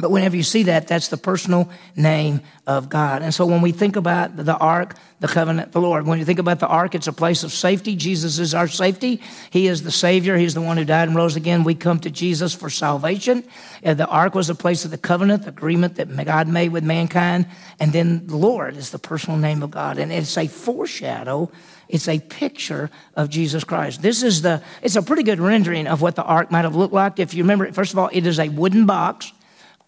But 0.00 0.10
whenever 0.12 0.36
you 0.36 0.44
see 0.44 0.64
that, 0.64 0.86
that's 0.86 1.08
the 1.08 1.16
personal 1.16 1.68
name 1.96 2.40
of 2.66 2.88
God. 2.88 3.22
And 3.22 3.34
so 3.34 3.46
when 3.46 3.62
we 3.62 3.72
think 3.72 3.96
about 3.96 4.36
the 4.36 4.56
ark, 4.56 4.96
the 5.18 5.26
covenant, 5.26 5.72
the 5.72 5.80
Lord, 5.80 6.06
when 6.06 6.20
you 6.20 6.24
think 6.24 6.38
about 6.38 6.60
the 6.60 6.68
ark, 6.68 6.94
it's 6.94 7.08
a 7.08 7.12
place 7.12 7.42
of 7.42 7.52
safety. 7.52 7.96
Jesus 7.96 8.38
is 8.38 8.54
our 8.54 8.68
safety. 8.68 9.20
He 9.50 9.66
is 9.66 9.82
the 9.82 9.90
Savior. 9.90 10.36
He's 10.36 10.54
the 10.54 10.60
one 10.60 10.76
who 10.76 10.84
died 10.84 11.08
and 11.08 11.16
rose 11.16 11.34
again. 11.34 11.64
We 11.64 11.74
come 11.74 11.98
to 12.00 12.10
Jesus 12.10 12.54
for 12.54 12.70
salvation. 12.70 13.42
And 13.82 13.98
the 13.98 14.06
ark 14.06 14.36
was 14.36 14.50
a 14.50 14.54
place 14.54 14.84
of 14.84 14.92
the 14.92 14.98
covenant, 14.98 15.42
the 15.42 15.48
agreement 15.48 15.96
that 15.96 16.24
God 16.24 16.46
made 16.46 16.70
with 16.70 16.84
mankind. 16.84 17.46
And 17.80 17.92
then 17.92 18.28
the 18.28 18.36
Lord 18.36 18.76
is 18.76 18.90
the 18.90 19.00
personal 19.00 19.38
name 19.38 19.64
of 19.64 19.72
God. 19.72 19.98
And 19.98 20.12
it's 20.12 20.38
a 20.38 20.46
foreshadow 20.46 21.50
it's 21.88 22.06
a 22.06 22.20
picture 22.20 22.90
of 23.16 23.30
Jesus 23.30 23.64
Christ. 23.64 24.02
This 24.02 24.22
is 24.22 24.42
the, 24.42 24.62
it's 24.82 24.96
a 24.96 25.02
pretty 25.02 25.22
good 25.22 25.40
rendering 25.40 25.86
of 25.86 26.02
what 26.02 26.16
the 26.16 26.22
ark 26.22 26.50
might 26.50 26.66
have 26.66 26.76
looked 26.76 26.92
like. 26.92 27.18
If 27.18 27.32
you 27.32 27.42
remember, 27.42 27.72
first 27.72 27.94
of 27.94 27.98
all, 27.98 28.10
it 28.12 28.26
is 28.26 28.38
a 28.38 28.50
wooden 28.50 28.84
box 28.84 29.32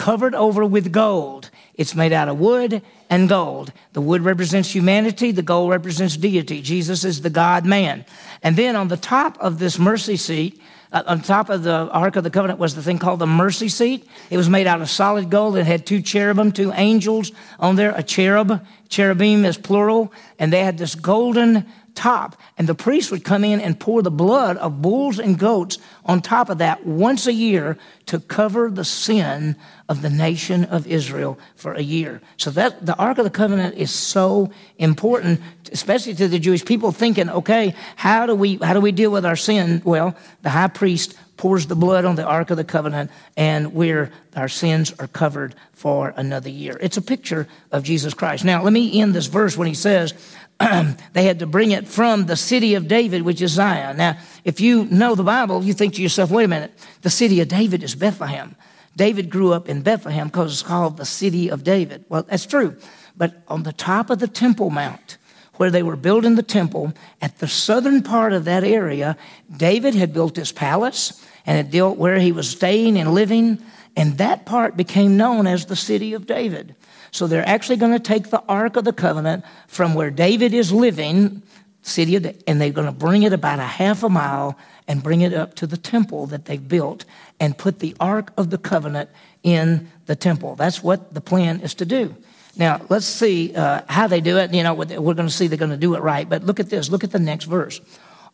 covered 0.01 0.35
over 0.35 0.65
with 0.65 0.91
gold. 0.91 1.51
It's 1.75 1.95
made 1.95 2.13
out 2.13 2.31
of 2.31 2.41
wood 2.41 2.81
and 3.11 3.29
gold. 3.29 3.71
The 3.93 4.01
wood 4.01 4.23
represents 4.23 4.75
humanity, 4.75 5.31
the 5.31 5.43
gold 5.43 5.71
represents 5.71 6.17
deity. 6.17 6.63
Jesus 6.63 7.05
is 7.05 7.21
the 7.21 7.29
God 7.29 7.67
man. 7.67 8.07
And 8.43 8.57
then 8.57 8.77
on 8.77 8.89
the 8.89 8.97
top 8.97 9.37
of 9.41 9.59
this 9.59 9.79
mercy 9.79 10.17
seat, 10.17 10.59
uh, 10.91 11.03
on 11.07 11.21
top 11.21 11.51
of 11.51 11.65
the 11.65 11.91
Ark 11.93 12.17
of 12.17 12.25
the 12.25 12.31
Covenant 12.31 12.59
was 12.59 12.75
the 12.75 12.83
thing 12.83 12.99
called 12.99 13.19
the 13.19 13.27
mercy 13.27 13.69
seat. 13.69 14.09
It 14.31 14.39
was 14.39 14.49
made 14.49 14.67
out 14.67 14.81
of 14.81 14.89
solid 14.89 15.29
gold. 15.29 15.59
It 15.59 15.67
had 15.67 15.85
two 15.85 16.01
cherubim, 16.01 16.51
two 16.51 16.73
angels 16.73 17.31
on 17.59 17.77
there, 17.77 17.93
a 17.95 18.03
cherub. 18.03 18.67
Cherubim 18.89 19.45
is 19.45 19.59
plural. 19.59 20.13
And 20.39 20.51
they 20.51 20.65
had 20.65 20.79
this 20.79 20.95
golden 20.95 21.67
top. 21.95 22.37
And 22.57 22.69
the 22.69 22.75
priest 22.75 23.11
would 23.11 23.25
come 23.25 23.45
in 23.45 23.61
and 23.61 23.79
pour 23.79 24.03
the 24.03 24.11
blood 24.11 24.57
of 24.57 24.81
bulls 24.81 25.19
and 25.19 25.39
goats 25.39 25.79
on 26.05 26.23
top 26.23 26.49
of 26.49 26.59
that 26.59 26.87
once 26.87 27.27
a 27.27 27.33
year 27.33 27.77
to 28.07 28.21
cover 28.21 28.71
the 28.71 28.85
sin 28.85 29.57
of 29.89 30.03
the 30.03 30.11
nation 30.11 30.65
of 30.65 30.87
Israel 30.87 31.39
for 31.57 31.75
a 31.75 31.83
year. 31.83 32.21
So 32.37 32.51
that 32.53 32.85
the 32.85 32.97
Ark 32.97 33.19
of 33.19 33.25
the 33.25 33.31
Covenant 33.31 33.77
is 33.77 33.91
so 33.91 34.51
important, 34.79 35.41
especially 35.73 36.15
to 36.15 36.29
the 36.29 36.39
Jewish 36.39 36.65
people 36.65 36.93
thinking, 36.93 37.29
okay, 37.29 37.75
how 37.97 38.27
do 38.27 38.35
we 38.35 38.57
how 38.57 38.75
do 38.75 38.81
we 38.81 38.93
deal 38.93 39.11
with 39.11 39.27
our 39.27 39.37
sin? 39.37 39.83
Well, 39.85 40.17
the 40.43 40.51
high 40.51 40.69
priest 40.69 41.17
pours 41.41 41.67
the 41.67 41.75
blood 41.75 42.05
on 42.05 42.17
the 42.17 42.25
Ark 42.25 42.51
of 42.51 42.59
the 42.59 42.65
Covenant, 42.65 43.11
and 43.35 43.73
we're, 43.73 44.13
our 44.37 44.49
sins 44.49 44.93
are 44.99 45.07
covered 45.07 45.55
for 45.73 46.13
another 46.19 46.51
year. 46.51 46.77
It's 46.83 46.99
a 46.99 47.03
picture 47.03 47.49
of 47.73 47.83
Jesus 47.83 48.13
Christ. 48.13 48.45
Now, 48.45 48.63
let 48.63 48.75
me 48.75 49.01
end 49.01 49.15
this 49.15 49.25
verse 49.25 49.57
when 49.57 49.67
he 49.67 49.73
says, 49.73 50.13
they 51.13 51.25
had 51.25 51.39
to 51.39 51.47
bring 51.47 51.71
it 51.71 51.89
from 51.89 52.27
the 52.27 52.37
city 52.37 52.75
of 52.75 52.87
David, 52.87 53.23
which 53.23 53.41
is 53.41 53.53
Zion. 53.53 53.97
Now, 53.97 54.19
if 54.45 54.61
you 54.61 54.85
know 54.87 55.15
the 55.15 55.23
Bible, 55.23 55.65
you 55.65 55.73
think 55.73 55.95
to 55.95 56.03
yourself, 56.03 56.31
wait 56.31 56.45
a 56.45 56.49
minute, 56.49 56.73
the 57.03 57.11
city 57.11 57.41
of 57.41 57.49
David 57.49 57.83
is 57.83 57.95
Bethlehem. 57.95 58.57
David 58.97 59.31
grew 59.31 59.53
up 59.53 59.69
in 59.69 59.83
Bethlehem 59.83 60.29
because 60.29 60.53
it's 60.53 60.63
called 60.63 60.97
the 60.97 61.07
city 61.07 61.49
of 61.49 61.65
David. 61.65 62.05
Well, 62.09 62.25
that's 62.25 62.45
true. 62.45 62.77
But 63.17 63.43
on 63.49 63.63
the 63.63 63.73
top 63.73 64.11
of 64.11 64.19
the 64.19 64.29
Temple 64.29 64.71
Mount, 64.71 65.17
where 65.57 65.71
they 65.71 65.83
were 65.83 65.97
building 65.97 66.37
the 66.37 66.43
temple, 66.43 66.93
at 67.21 67.39
the 67.39 67.49
southern 67.49 68.03
part 68.03 68.33
of 68.33 68.47
that 68.47 68.65
area, 68.65 69.17
David 69.55 69.95
had 69.95 70.13
built 70.13 70.37
his 70.37 70.53
palace 70.53 71.25
and 71.45 71.59
it 71.59 71.71
dealt 71.71 71.99
where 71.99 72.19
he 72.19 72.33
was 72.33 72.49
staying 72.49 72.99
and 72.99 73.13
living, 73.13 73.63
and 73.97 74.17
that 74.19 74.47
part 74.47 74.77
became 74.77 75.17
known 75.17 75.47
as 75.47 75.67
the 75.67 75.77
city 75.77 76.15
of 76.15 76.27
David. 76.27 76.75
So 77.11 77.27
they're 77.27 77.49
actually 77.49 77.77
going 77.77 77.93
to 77.93 77.99
take 77.99 78.31
the 78.31 78.43
Ark 78.49 78.77
of 78.77 78.85
the 78.85 78.93
Covenant 78.93 79.45
from 79.67 79.95
where 79.95 80.11
David 80.11 80.55
is 80.55 80.73
living, 80.73 81.43
city 81.83 82.17
of, 82.17 82.27
and 82.47 82.61
they're 82.61 82.71
going 82.71 82.87
to 82.87 82.93
bring 82.93 83.23
it 83.23 83.33
about 83.33 83.59
a 83.59 83.65
half 83.65 84.03
a 84.03 84.09
mile 84.09 84.57
and 84.87 85.03
bring 85.03 85.21
it 85.21 85.33
up 85.33 85.55
to 85.57 85.67
the 85.67 85.77
temple 85.77 86.27
that 86.27 86.45
they've 86.45 86.69
built 86.69 87.05
and 87.39 87.57
put 87.57 87.79
the 87.79 87.95
Ark 88.01 88.33
of 88.37 88.51
the 88.51 88.59
Covenant 88.59 89.11
in 89.43 89.91
the 90.07 90.17
temple. 90.17 90.57
That's 90.57 90.83
what 90.83 91.15
the 91.15 91.21
plan 91.21 91.61
is 91.61 91.75
to 91.75 91.85
do. 91.85 92.15
Now, 92.57 92.81
let's 92.89 93.07
see 93.07 93.55
uh, 93.55 93.83
how 93.89 94.07
they 94.09 94.21
do 94.21 94.37
it. 94.39 94.53
You 94.53 94.63
know, 94.63 94.75
we're 94.75 95.15
going 95.15 95.29
to 95.29 95.31
see 95.31 95.47
they're 95.47 95.57
going 95.57 95.71
to 95.71 95.77
do 95.77 95.95
it 95.95 96.03
right. 96.03 96.29
But 96.29 96.45
look 96.45 96.61
at 96.61 96.69
this. 96.69 96.91
Look 96.91 97.05
at 97.05 97.13
the 97.13 97.21
next 97.21 97.45
verse 97.45 97.81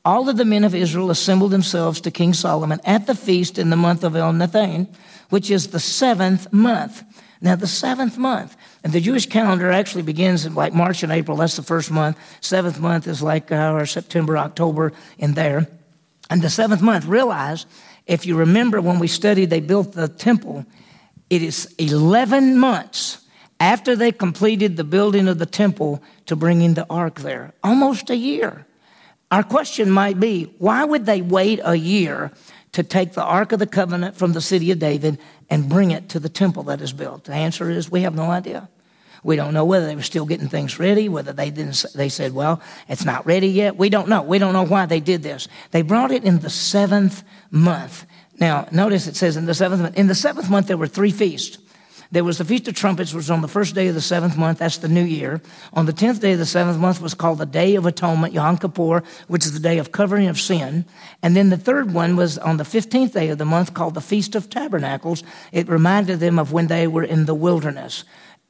all 0.07 0.29
of 0.29 0.37
the 0.37 0.45
men 0.45 0.63
of 0.63 0.73
Israel 0.73 1.11
assembled 1.11 1.51
themselves 1.51 2.01
to 2.01 2.13
King 2.13 2.33
Solomon 2.33 2.81
at 2.85 3.09
the 3.09 3.15
feast 3.15 3.59
in 3.59 3.71
the 3.71 3.77
month 3.77 4.05
of 4.05 4.13
Ethanim, 4.13 4.87
which 5.31 5.51
is 5.51 5.69
the 5.69 5.81
seventh 5.81 6.53
month. 6.53 7.03
Now, 7.41 7.55
the 7.55 7.67
seventh 7.67 8.17
month, 8.17 8.57
and 8.83 8.93
the 8.93 9.01
Jewish 9.01 9.27
calendar 9.27 9.71
actually 9.71 10.03
begins 10.03 10.47
in 10.47 10.55
like 10.55 10.73
March 10.73 11.03
and 11.03 11.13
April. 11.13 11.37
That's 11.37 11.57
the 11.57 11.63
first 11.63 11.91
month. 11.91 12.19
Seventh 12.41 12.81
month 12.81 13.07
is 13.07 13.23
like 13.23 13.53
uh, 13.53 13.57
our 13.57 13.87
September, 13.87 14.39
October 14.39 14.93
in 15.19 15.35
there. 15.35 15.69
And 16.31 16.43
the 16.43 16.51
seventh 16.51 16.83
month, 16.83 17.05
realize 17.05 17.67
if 18.07 18.25
you 18.27 18.37
remember 18.37 18.81
when 18.81 18.99
we 18.99 19.09
studied, 19.09 19.51
they 19.51 19.61
built 19.61 19.93
the 19.93 20.09
temple, 20.09 20.65
it 21.29 21.43
is 21.43 21.75
11 21.79 22.59
months 22.59 23.19
after 23.59 23.97
they 23.97 24.13
completed 24.13 24.77
the 24.77 24.85
building 24.85 25.29
of 25.29 25.39
the 25.39 25.47
temple 25.47 26.03
to 26.27 26.37
bring 26.37 26.63
in 26.63 26.75
the 26.75 26.87
ark 26.89 27.21
there. 27.21 27.53
Almost 27.63 28.11
a 28.11 28.17
year. 28.17 28.67
Our 29.31 29.43
question 29.43 29.91
might 29.91 30.21
be 30.21 30.45
why 30.59 30.85
would 30.85 31.05
they 31.07 31.21
wait 31.21 31.61
a 31.65 31.75
year 31.75 32.33
to 32.77 32.83
take 32.83 33.15
the 33.15 33.25
Ark 33.25 33.53
of 33.53 33.59
the 33.59 33.67
Covenant 33.67 34.17
from 34.17 34.35
the 34.35 34.41
city 34.43 34.71
of 34.71 34.79
David 34.79 35.19
and 35.49 35.67
bring 35.67 35.93
it 35.93 36.11
to 36.11 36.21
the 36.21 36.29
temple 36.29 36.65
that 36.65 36.83
is 36.83 36.93
built? 36.93 37.25
The 37.25 37.33
answer 37.33 37.71
is 37.71 37.91
we 37.91 38.03
have 38.03 38.15
no 38.15 38.25
idea. 38.31 38.69
We 39.25 39.35
don't 39.37 39.55
know 39.55 39.65
whether 39.65 39.87
they 39.87 39.97
were 39.97 40.03
still 40.03 40.27
getting 40.27 40.49
things 40.49 40.79
ready, 40.79 41.09
whether 41.09 41.33
they 41.33 41.49
didn't, 41.51 41.87
they 41.95 42.11
said, 42.11 42.35
well, 42.35 42.61
it's 42.87 43.07
not 43.07 43.25
ready 43.25 43.49
yet. 43.49 43.79
We 43.79 43.89
don't 43.89 44.09
know. 44.09 44.21
We 44.21 44.39
don't 44.39 44.53
know 44.53 44.67
why 44.67 44.85
they 44.85 45.01
did 45.01 45.23
this. 45.23 45.49
They 45.71 45.81
brought 45.81 46.11
it 46.11 46.23
in 46.23 46.41
the 46.41 46.51
seventh 46.51 47.25
month. 47.51 48.05
Now, 48.39 48.69
notice 48.71 49.07
it 49.07 49.17
says 49.17 49.39
in 49.39 49.47
the 49.47 49.55
seventh 49.55 49.81
month. 49.81 49.97
In 49.97 50.07
the 50.07 50.15
seventh 50.15 50.51
month, 50.51 50.67
there 50.67 50.77
were 50.77 50.87
three 50.87 51.13
feasts. 51.13 51.57
There 52.17 52.25
was 52.25 52.39
the 52.39 52.47
Feast 52.47 52.67
of 52.67 52.75
Trumpets, 52.75 53.13
which 53.13 53.25
was 53.25 53.31
on 53.31 53.43
the 53.43 53.47
first 53.47 53.75
day 53.75 53.89
of 53.89 53.95
the 53.95 54.01
seventh 54.01 54.39
month. 54.39 54.61
That's 54.61 54.79
the 54.79 54.89
new 54.89 55.05
year. 55.05 55.43
On 55.75 55.85
the 55.85 55.93
tenth 55.93 56.23
day 56.23 56.33
of 56.33 56.39
the 56.39 56.47
seventh 56.47 56.79
month 56.79 56.99
was 56.99 57.13
called 57.13 57.37
the 57.37 57.45
Day 57.45 57.75
of 57.75 57.85
Atonement, 57.85 58.33
Yom 58.33 58.57
Kippur, 58.57 59.03
which 59.29 59.45
is 59.45 59.53
the 59.53 59.61
day 59.61 59.77
of 59.77 59.93
covering 59.93 60.27
of 60.27 60.41
sin. 60.41 60.87
And 61.23 61.37
then 61.37 61.51
the 61.51 61.59
third 61.59 61.93
one 61.93 62.17
was 62.17 62.39
on 62.39 62.57
the 62.57 62.65
fifteenth 62.65 63.13
day 63.13 63.29
of 63.29 63.37
the 63.37 63.45
month 63.45 63.75
called 63.75 63.93
the 63.93 64.01
Feast 64.01 64.35
of 64.35 64.49
Tabernacles. 64.49 65.25
It 65.53 65.69
reminded 65.69 66.19
them 66.21 66.39
of 66.39 66.53
when 66.53 66.69
they 66.69 66.87
were 66.87 67.05
in 67.05 67.27
the 67.27 67.35
wilderness. 67.35 68.05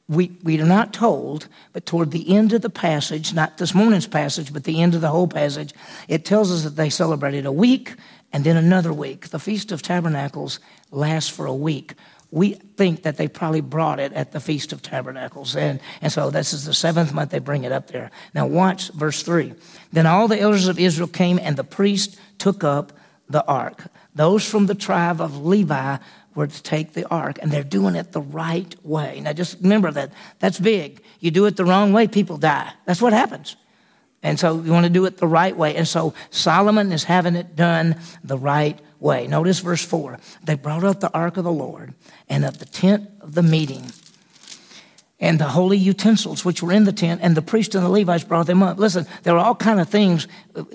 We, 0.07 0.31
we 0.43 0.61
are 0.61 0.65
not 0.65 0.93
told, 0.93 1.49
but 1.73 1.85
toward 1.85 2.11
the 2.11 2.37
end 2.37 2.53
of 2.53 2.61
the 2.61 2.69
passage, 2.69 3.33
not 3.33 3.57
this 3.57 3.75
morning's 3.75 4.07
passage, 4.07 4.53
but 4.53 4.63
the 4.63 4.81
end 4.81 4.95
of 4.95 5.01
the 5.01 5.09
whole 5.09 5.27
passage, 5.27 5.73
it 6.07 6.23
tells 6.23 6.53
us 6.53 6.63
that 6.63 6.77
they 6.77 6.89
celebrated 6.89 7.45
a 7.45 7.51
week 7.51 7.95
and 8.31 8.45
then 8.45 8.55
another 8.55 8.93
week. 8.93 9.27
The 9.27 9.39
Feast 9.39 9.73
of 9.73 9.81
Tabernacles 9.81 10.61
lasts 10.89 11.29
for 11.29 11.45
a 11.45 11.53
week 11.53 11.95
we 12.29 12.53
think 12.53 13.03
that 13.03 13.17
they 13.17 13.27
probably 13.27 13.61
brought 13.61 13.99
it 13.99 14.11
at 14.13 14.31
the 14.31 14.39
Feast 14.39 14.73
of 14.73 14.81
Tabernacles. 14.81 15.55
And, 15.55 15.79
and 16.01 16.11
so 16.11 16.29
this 16.29 16.53
is 16.53 16.65
the 16.65 16.73
seventh 16.73 17.13
month 17.13 17.31
they 17.31 17.39
bring 17.39 17.63
it 17.63 17.71
up 17.71 17.87
there. 17.87 18.11
Now, 18.33 18.47
watch 18.47 18.89
verse 18.89 19.23
3. 19.23 19.53
Then 19.93 20.05
all 20.05 20.27
the 20.27 20.39
elders 20.39 20.67
of 20.67 20.77
Israel 20.77 21.07
came, 21.07 21.39
and 21.39 21.55
the 21.55 21.63
priest 21.63 22.19
took 22.37 22.63
up 22.63 22.91
the 23.29 23.45
ark. 23.45 23.87
Those 24.13 24.47
from 24.47 24.65
the 24.65 24.75
tribe 24.75 25.21
of 25.21 25.45
Levi 25.45 25.97
were 26.35 26.47
to 26.47 26.63
take 26.63 26.93
the 26.93 27.07
ark, 27.07 27.39
and 27.41 27.51
they're 27.51 27.63
doing 27.63 27.95
it 27.95 28.11
the 28.11 28.21
right 28.21 28.75
way. 28.85 29.21
Now, 29.21 29.33
just 29.33 29.57
remember 29.61 29.91
that 29.91 30.11
that's 30.39 30.59
big. 30.59 31.01
You 31.19 31.31
do 31.31 31.45
it 31.45 31.55
the 31.55 31.65
wrong 31.65 31.93
way, 31.93 32.07
people 32.07 32.37
die. 32.37 32.71
That's 32.85 33.01
what 33.01 33.13
happens. 33.13 33.55
And 34.21 34.39
so 34.39 34.59
you 34.59 34.71
want 34.71 34.85
to 34.85 34.89
do 34.89 35.05
it 35.05 35.17
the 35.17 35.27
right 35.27 35.55
way. 35.55 35.75
And 35.75 35.87
so 35.87 36.13
Solomon 36.31 36.91
is 36.91 37.03
having 37.03 37.35
it 37.35 37.55
done 37.55 37.95
the 38.23 38.37
right 38.37 38.79
way. 38.99 39.27
Notice 39.27 39.59
verse 39.59 39.83
4. 39.83 40.19
They 40.43 40.55
brought 40.55 40.83
out 40.83 40.99
the 40.99 41.13
ark 41.13 41.37
of 41.37 41.43
the 41.43 41.51
Lord 41.51 41.93
and 42.29 42.45
of 42.45 42.59
the 42.59 42.65
tent 42.65 43.09
of 43.21 43.33
the 43.33 43.43
meeting 43.43 43.91
and 45.19 45.39
the 45.39 45.45
holy 45.45 45.77
utensils 45.77 46.45
which 46.45 46.61
were 46.61 46.71
in 46.71 46.83
the 46.83 46.91
tent 46.91 47.21
and 47.23 47.35
the 47.35 47.41
priest 47.41 47.73
and 47.73 47.83
the 47.83 47.89
levites 47.89 48.23
brought 48.23 48.45
them 48.45 48.61
up. 48.61 48.77
Listen 48.77 49.07
there 49.23 49.33
were 49.33 49.39
all 49.39 49.55
kind 49.55 49.79
of 49.79 49.89
things 49.89 50.27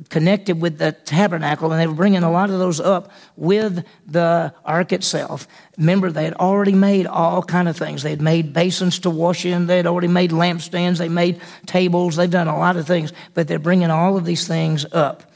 connected 0.09 0.61
with 0.61 0.79
the 0.79 0.93
tabernacle 0.93 1.71
and 1.71 1.81
they 1.81 1.87
were 1.87 1.95
bringing 1.95 2.25
a 2.25 2.31
lot 2.31 2.50
of 2.50 2.59
those 2.59 2.81
up 2.81 3.12
with 3.37 3.85
the 4.07 4.52
ark 4.64 4.93
itself. 4.93 5.47
Remember 5.79 6.11
they 6.11 6.25
had 6.25 6.35
already 6.35 6.75
made 6.75 7.07
all 7.07 7.43
kind 7.43 7.69
of 7.69 7.76
things. 7.76 8.02
They 8.02 8.11
had 8.11 8.21
made 8.21 8.52
basins 8.52 8.99
to 9.00 9.11
wash 9.11 9.45
in. 9.45 9.67
They 9.67 9.76
had 9.76 9.87
already 9.87 10.09
made 10.09 10.33
lampstands. 10.33 10.99
They 10.99 11.09
made 11.09 11.41
tables. 11.67 12.17
They've 12.17 12.29
done 12.29 12.49
a 12.49 12.59
lot 12.59 12.76
of 12.76 12.87
things 12.87 13.12
but 13.35 13.47
they're 13.47 13.59
bringing 13.59 13.91
all 13.91 14.17
of 14.17 14.25
these 14.25 14.47
things 14.47 14.85
up 14.93 15.32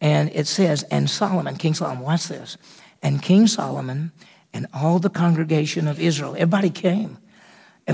and 0.00 0.30
it 0.32 0.46
says, 0.46 0.84
and 0.84 1.08
Solomon, 1.10 1.56
King 1.56 1.74
Solomon, 1.74 2.02
watch 2.02 2.28
this. 2.28 2.56
And 3.02 3.22
King 3.22 3.46
Solomon 3.46 4.12
and 4.52 4.66
all 4.72 4.98
the 4.98 5.10
congregation 5.10 5.88
of 5.88 6.00
Israel, 6.00 6.34
everybody 6.34 6.70
came, 6.70 7.18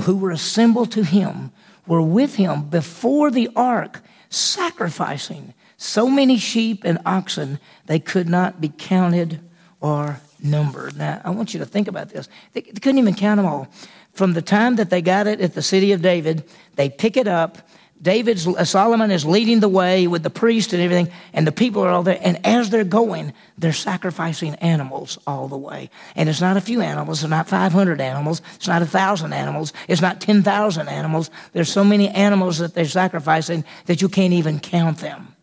who 0.03 0.15
were 0.15 0.31
assembled 0.31 0.91
to 0.91 1.03
him, 1.03 1.51
were 1.87 2.01
with 2.01 2.35
him 2.35 2.69
before 2.69 3.31
the 3.31 3.49
ark, 3.55 4.01
sacrificing 4.29 5.53
so 5.77 6.09
many 6.09 6.37
sheep 6.37 6.83
and 6.83 6.99
oxen 7.05 7.59
they 7.85 7.99
could 7.99 8.27
not 8.27 8.61
be 8.61 8.69
counted 8.69 9.39
or 9.81 10.19
numbered. 10.41 10.97
Now, 10.97 11.21
I 11.23 11.29
want 11.31 11.53
you 11.53 11.59
to 11.59 11.65
think 11.65 11.87
about 11.87 12.09
this. 12.09 12.29
They, 12.53 12.61
couldn't 12.61 12.97
even 12.97 13.13
count 13.13 13.37
them 13.37 13.45
all. 13.45 13.67
From 14.13 14.33
the 14.33 14.41
time 14.41 14.77
that 14.77 14.89
they 14.89 15.01
got 15.01 15.27
it 15.27 15.41
at 15.41 15.53
the 15.53 15.61
city 15.61 15.91
of 15.91 16.01
David, 16.01 16.43
they 16.75 16.89
pick 16.89 17.17
it 17.17 17.27
up, 17.27 17.57
David's 18.01 18.45
uh, 18.45 18.65
Solomon 18.65 19.09
is 19.09 19.25
leading 19.25 19.61
the 19.61 19.69
way 19.69 20.05
with 20.05 20.21
the 20.21 20.29
priest 20.29 20.73
and 20.73 20.81
everything, 20.81 21.11
and 21.33 21.47
the 21.47 21.51
people 21.51 21.81
are 21.83 21.89
all 21.89 22.03
there. 22.03 22.19
And 22.21 22.45
as 22.45 22.69
they're 22.69 22.83
going, 22.83 23.33
they're 23.57 23.73
sacrificing 23.73 24.55
animals 24.55 25.17
all 25.25 25.47
the 25.47 25.57
way. 25.57 25.89
And 26.15 26.27
it's 26.27 26.41
not 26.41 26.57
a 26.57 26.61
few 26.61 26.81
animals. 26.81 27.23
It's 27.23 27.29
not 27.29 27.47
500 27.47 28.01
animals. 28.01 28.41
It's 28.55 28.67
not 28.67 28.81
a 28.81 28.85
thousand 28.85 29.33
animals. 29.33 29.71
It's 29.87 30.01
not 30.01 30.19
10,000 30.19 30.89
animals. 30.89 31.31
There's 31.53 31.71
so 31.71 31.83
many 31.83 32.09
animals 32.09 32.57
that 32.57 32.73
they're 32.73 32.85
sacrificing 32.85 33.63
that 33.85 34.01
you 34.01 34.09
can't 34.09 34.33
even 34.33 34.59
count 34.59 34.97
them. 34.97 35.35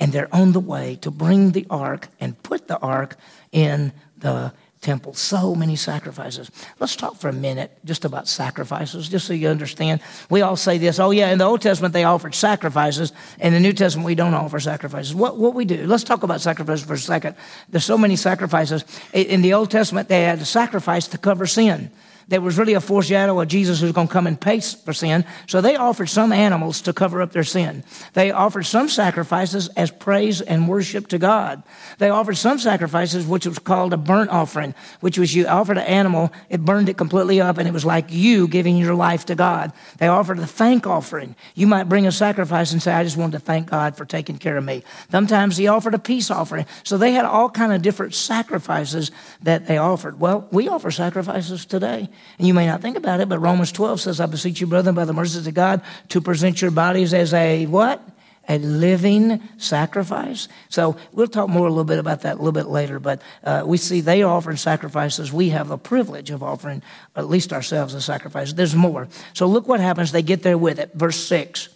And 0.00 0.12
they're 0.12 0.34
on 0.34 0.52
the 0.52 0.60
way 0.60 0.96
to 1.02 1.10
bring 1.12 1.52
the 1.52 1.66
ark 1.70 2.08
and 2.18 2.40
put 2.42 2.66
the 2.66 2.78
ark 2.78 3.16
in 3.52 3.92
the 4.18 4.52
temple. 4.84 5.14
So 5.14 5.54
many 5.54 5.74
sacrifices. 5.76 6.50
Let's 6.78 6.94
talk 6.94 7.16
for 7.16 7.28
a 7.28 7.32
minute 7.32 7.72
just 7.84 8.04
about 8.04 8.28
sacrifices, 8.28 9.08
just 9.08 9.26
so 9.26 9.32
you 9.32 9.48
understand. 9.48 10.00
We 10.30 10.42
all 10.42 10.56
say 10.56 10.78
this, 10.78 11.00
oh 11.00 11.10
yeah, 11.10 11.32
in 11.32 11.38
the 11.38 11.44
Old 11.44 11.62
Testament 11.62 11.94
they 11.94 12.04
offered 12.04 12.34
sacrifices. 12.34 13.12
In 13.40 13.54
the 13.54 13.60
New 13.60 13.72
Testament 13.72 14.06
we 14.06 14.14
don't 14.14 14.34
offer 14.34 14.60
sacrifices. 14.60 15.14
What, 15.14 15.38
what 15.38 15.54
we 15.54 15.64
do, 15.64 15.86
let's 15.86 16.04
talk 16.04 16.22
about 16.22 16.40
sacrifices 16.40 16.86
for 16.86 16.94
a 16.94 16.98
second. 16.98 17.34
There's 17.70 17.84
so 17.84 17.98
many 17.98 18.14
sacrifices. 18.14 18.84
In 19.12 19.42
the 19.42 19.54
Old 19.54 19.70
Testament 19.70 20.08
they 20.08 20.22
had 20.22 20.38
a 20.38 20.44
sacrifice 20.44 21.08
to 21.08 21.18
cover 21.18 21.46
sin. 21.46 21.90
There 22.28 22.40
was 22.40 22.58
really 22.58 22.74
a 22.74 22.80
foreshadow 22.80 23.40
of 23.40 23.48
Jesus 23.48 23.80
who's 23.80 23.92
going 23.92 24.08
to 24.08 24.12
come 24.12 24.26
and 24.26 24.40
pay 24.40 24.60
for 24.60 24.92
sin. 24.92 25.24
So 25.46 25.60
they 25.60 25.76
offered 25.76 26.08
some 26.08 26.32
animals 26.32 26.80
to 26.82 26.92
cover 26.92 27.20
up 27.20 27.32
their 27.32 27.44
sin. 27.44 27.84
They 28.14 28.30
offered 28.30 28.64
some 28.64 28.88
sacrifices 28.88 29.68
as 29.76 29.90
praise 29.90 30.40
and 30.40 30.68
worship 30.68 31.08
to 31.08 31.18
God. 31.18 31.62
They 31.98 32.10
offered 32.10 32.36
some 32.36 32.58
sacrifices, 32.58 33.26
which 33.26 33.46
was 33.46 33.58
called 33.58 33.92
a 33.92 33.96
burnt 33.96 34.30
offering, 34.30 34.74
which 35.00 35.18
was 35.18 35.34
you 35.34 35.46
offered 35.46 35.78
an 35.78 35.84
animal, 35.84 36.32
it 36.48 36.64
burned 36.64 36.88
it 36.88 36.96
completely 36.96 37.40
up, 37.40 37.58
and 37.58 37.68
it 37.68 37.72
was 37.72 37.84
like 37.84 38.06
you 38.10 38.48
giving 38.48 38.76
your 38.76 38.94
life 38.94 39.26
to 39.26 39.34
God. 39.34 39.72
They 39.98 40.08
offered 40.08 40.38
a 40.38 40.46
thank 40.46 40.86
offering. 40.86 41.36
You 41.54 41.66
might 41.66 41.88
bring 41.88 42.06
a 42.06 42.12
sacrifice 42.12 42.72
and 42.72 42.82
say, 42.82 42.92
I 42.92 43.04
just 43.04 43.16
wanted 43.16 43.38
to 43.38 43.44
thank 43.44 43.70
God 43.70 43.96
for 43.96 44.04
taking 44.04 44.38
care 44.38 44.56
of 44.56 44.64
me. 44.64 44.82
Sometimes 45.10 45.56
he 45.56 45.68
offered 45.68 45.94
a 45.94 45.98
peace 45.98 46.30
offering. 46.30 46.66
So 46.82 46.96
they 46.96 47.12
had 47.12 47.24
all 47.24 47.50
kind 47.50 47.72
of 47.72 47.82
different 47.82 48.14
sacrifices 48.14 49.10
that 49.42 49.66
they 49.66 49.78
offered. 49.78 50.20
Well, 50.20 50.48
we 50.50 50.68
offer 50.68 50.90
sacrifices 50.90 51.64
today. 51.64 52.08
And 52.38 52.46
you 52.46 52.54
may 52.54 52.66
not 52.66 52.80
think 52.80 52.96
about 52.96 53.20
it, 53.20 53.28
but 53.28 53.38
Romans 53.38 53.72
12 53.72 54.00
says, 54.00 54.20
I 54.20 54.26
beseech 54.26 54.60
you, 54.60 54.66
brethren, 54.66 54.94
by 54.94 55.04
the 55.04 55.12
mercies 55.12 55.46
of 55.46 55.54
God, 55.54 55.82
to 56.08 56.20
present 56.20 56.60
your 56.60 56.70
bodies 56.70 57.14
as 57.14 57.32
a 57.34 57.66
what? 57.66 58.02
A 58.48 58.58
living 58.58 59.40
sacrifice. 59.56 60.48
So 60.68 60.96
we'll 61.12 61.28
talk 61.28 61.48
more 61.48 61.66
a 61.66 61.70
little 61.70 61.84
bit 61.84 61.98
about 61.98 62.22
that 62.22 62.34
a 62.34 62.36
little 62.36 62.52
bit 62.52 62.66
later, 62.66 63.00
but 63.00 63.22
uh, 63.42 63.62
we 63.64 63.78
see 63.78 64.00
they 64.02 64.22
offering 64.22 64.58
sacrifices. 64.58 65.32
We 65.32 65.48
have 65.50 65.68
the 65.68 65.78
privilege 65.78 66.30
of 66.30 66.42
offering 66.42 66.82
at 67.16 67.28
least 67.28 67.54
ourselves 67.54 67.94
a 67.94 68.02
sacrifice. 68.02 68.52
There's 68.52 68.74
more. 68.74 69.08
So 69.32 69.46
look 69.46 69.66
what 69.66 69.80
happens. 69.80 70.12
They 70.12 70.22
get 70.22 70.42
there 70.42 70.58
with 70.58 70.78
it. 70.78 70.90
Verse 70.94 71.16
6. 71.24 71.70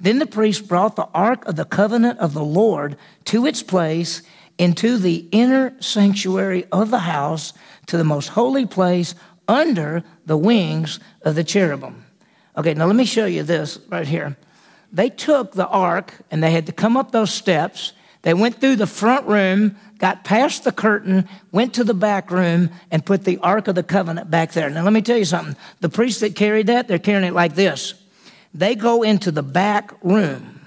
Then 0.00 0.18
the 0.18 0.26
priest 0.26 0.66
brought 0.66 0.96
the 0.96 1.08
ark 1.14 1.44
of 1.46 1.56
the 1.56 1.64
covenant 1.64 2.18
of 2.18 2.32
the 2.32 2.44
Lord 2.44 2.96
to 3.26 3.46
its 3.46 3.62
place 3.62 4.22
into 4.60 4.98
the 4.98 5.26
inner 5.30 5.74
sanctuary 5.80 6.66
of 6.70 6.90
the 6.90 6.98
house 6.98 7.54
to 7.86 7.96
the 7.96 8.04
most 8.04 8.28
holy 8.28 8.66
place 8.66 9.14
under 9.50 10.04
the 10.26 10.36
wings 10.36 11.00
of 11.22 11.34
the 11.34 11.44
cherubim. 11.44 12.04
Okay, 12.56 12.72
now 12.74 12.86
let 12.86 12.96
me 12.96 13.04
show 13.04 13.26
you 13.26 13.42
this 13.42 13.78
right 13.88 14.06
here. 14.06 14.36
They 14.92 15.10
took 15.10 15.52
the 15.52 15.66
ark 15.66 16.14
and 16.30 16.42
they 16.42 16.52
had 16.52 16.66
to 16.66 16.72
come 16.72 16.96
up 16.96 17.10
those 17.10 17.32
steps. 17.32 17.92
They 18.22 18.34
went 18.34 18.60
through 18.60 18.76
the 18.76 18.86
front 18.86 19.26
room, 19.26 19.76
got 19.98 20.24
past 20.24 20.64
the 20.64 20.72
curtain, 20.72 21.28
went 21.52 21.74
to 21.74 21.84
the 21.84 21.94
back 21.94 22.30
room, 22.30 22.70
and 22.90 23.04
put 23.04 23.24
the 23.24 23.38
Ark 23.38 23.66
of 23.66 23.74
the 23.74 23.82
Covenant 23.82 24.30
back 24.30 24.52
there. 24.52 24.68
Now, 24.68 24.84
let 24.84 24.92
me 24.92 25.00
tell 25.00 25.16
you 25.16 25.24
something. 25.24 25.56
The 25.80 25.88
priests 25.88 26.20
that 26.20 26.36
carried 26.36 26.66
that, 26.66 26.86
they're 26.86 26.98
carrying 26.98 27.24
it 27.24 27.34
like 27.34 27.54
this. 27.54 27.94
They 28.52 28.74
go 28.74 29.02
into 29.02 29.30
the 29.30 29.42
back 29.42 29.92
room. 30.02 30.60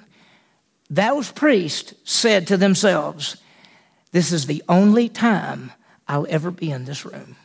Those 0.89 1.31
priests 1.31 1.93
said 2.03 2.47
to 2.47 2.57
themselves, 2.57 3.37
This 4.11 4.31
is 4.31 4.47
the 4.47 4.63
only 4.67 5.09
time 5.09 5.71
I'll 6.07 6.27
ever 6.29 6.49
be 6.49 6.71
in 6.71 6.85
this 6.85 7.05
room. 7.05 7.35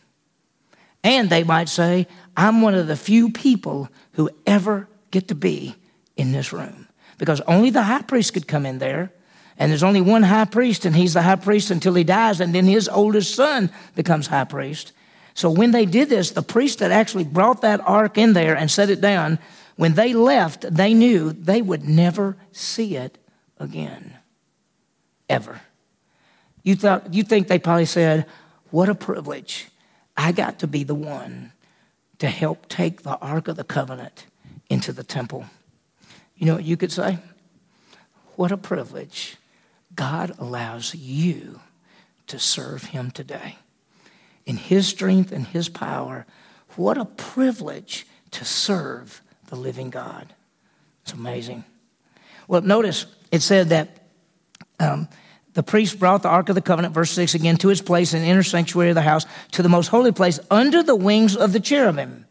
And 1.09 1.31
they 1.31 1.43
might 1.43 1.71
say, 1.71 2.07
I'm 2.37 2.61
one 2.61 2.75
of 2.75 2.87
the 2.87 2.95
few 2.95 3.31
people 3.31 3.89
who 4.13 4.29
ever 4.47 4.87
get 5.11 5.29
to 5.29 5.35
be 5.35 5.75
in 6.19 6.33
this 6.33 6.53
room. 6.53 6.87
Because 7.17 7.41
only 7.43 7.71
the 7.71 7.83
high 7.83 8.03
priest 8.03 8.35
could 8.35 8.47
come 8.47 8.67
in 8.67 8.79
there. 8.79 9.11
And 9.57 9.71
there's 9.71 9.83
only 9.83 10.03
one 10.03 10.23
high 10.23 10.45
priest, 10.45 10.85
and 10.85 10.95
he's 10.95 11.15
the 11.15 11.23
high 11.23 11.37
priest 11.37 11.71
until 11.71 11.95
he 11.95 12.05
dies, 12.05 12.43
and 12.43 12.55
then 12.55 12.67
his 12.67 12.91
oldest 12.91 13.35
son 13.35 13.71
becomes 13.95 14.27
high 14.27 14.45
priest. 14.45 14.93
So 15.33 15.51
when 15.51 15.71
they 15.71 15.87
did 15.87 16.11
this, 16.11 16.33
the 16.33 16.43
priest 16.43 16.81
that 16.81 16.91
actually 16.91 17.25
brought 17.25 17.63
that 17.63 17.81
ark 17.89 18.19
in 18.19 18.35
there 18.35 18.55
and 18.55 18.71
set 18.71 18.91
it 18.91 19.01
down, 19.01 19.39
when 19.77 19.95
they 19.95 20.13
left, 20.13 20.67
they 20.71 20.93
knew 20.93 21.33
they 21.33 21.63
would 21.63 21.89
never 21.89 22.37
see 22.53 22.97
it 22.97 23.17
again. 23.59 24.15
Ever. 25.31 25.63
You, 26.63 26.77
thought, 26.77 27.15
you 27.15 27.23
think 27.23 27.49
they 27.49 27.59
probably 27.59 27.87
said, 27.87 28.27
What 28.71 28.91
a 28.91 28.95
privilege 28.95 29.69
I 30.19 30.33
got 30.33 30.59
to 30.59 30.67
be 30.67 30.83
the 30.83 30.97
one 30.97 31.53
to 32.19 32.27
help 32.27 32.69
take 32.69 33.03
the 33.03 33.17
Ark 33.19 33.47
of 33.47 33.55
the 33.55 33.63
Covenant 33.63 34.27
into 34.69 34.93
the 34.93 35.05
temple. 35.05 35.47
You 36.37 36.47
know 36.47 36.55
what 36.57 36.65
you 36.65 36.77
could 36.77 36.91
say? 36.91 37.19
What 38.35 38.51
a 38.51 38.57
privilege. 38.57 39.37
God 39.95 40.35
allows 40.39 40.93
you 40.93 41.61
to 42.27 42.39
serve 42.39 42.87
Him 42.87 43.13
today. 43.13 43.57
In 44.45 44.57
His 44.57 44.89
strength 44.89 45.31
and 45.31 45.47
His 45.47 45.69
power, 45.69 46.27
what 46.75 46.99
a 46.99 47.05
privilege 47.05 48.05
to 48.33 48.45
serve 48.45 49.23
the 49.47 49.57
living 49.57 49.89
God. 49.89 50.35
It's 51.03 51.13
amazing. 51.13 51.63
Well, 52.49 52.63
notice 52.63 53.07
it 53.31 53.41
said 53.41 53.69
that 53.69 54.09
um, 54.81 55.09
the 55.59 55.65
priest 55.65 55.99
brought 55.99 56.23
the 56.23 56.29
Ark 56.29 56.49
of 56.51 56.55
the 56.55 56.63
Covenant, 56.63 56.95
verse 56.95 57.11
6 57.11 57.35
again, 57.35 57.57
to 57.57 57.71
its 57.71 57.81
place 57.81 58.15
in 58.15 58.23
the 58.23 58.29
inner 58.29 58.45
sanctuary 58.45 58.91
of 58.91 58.95
the 58.95 59.03
house, 59.03 59.27
to 59.51 59.61
the 59.61 59.69
most 59.69 59.89
holy 59.89 60.13
place, 60.13 60.39
under 60.53 60.85
the 60.85 60.95
wings 60.95 61.37
of 61.37 61.53
the 61.53 61.59
cherubim. 61.59 62.27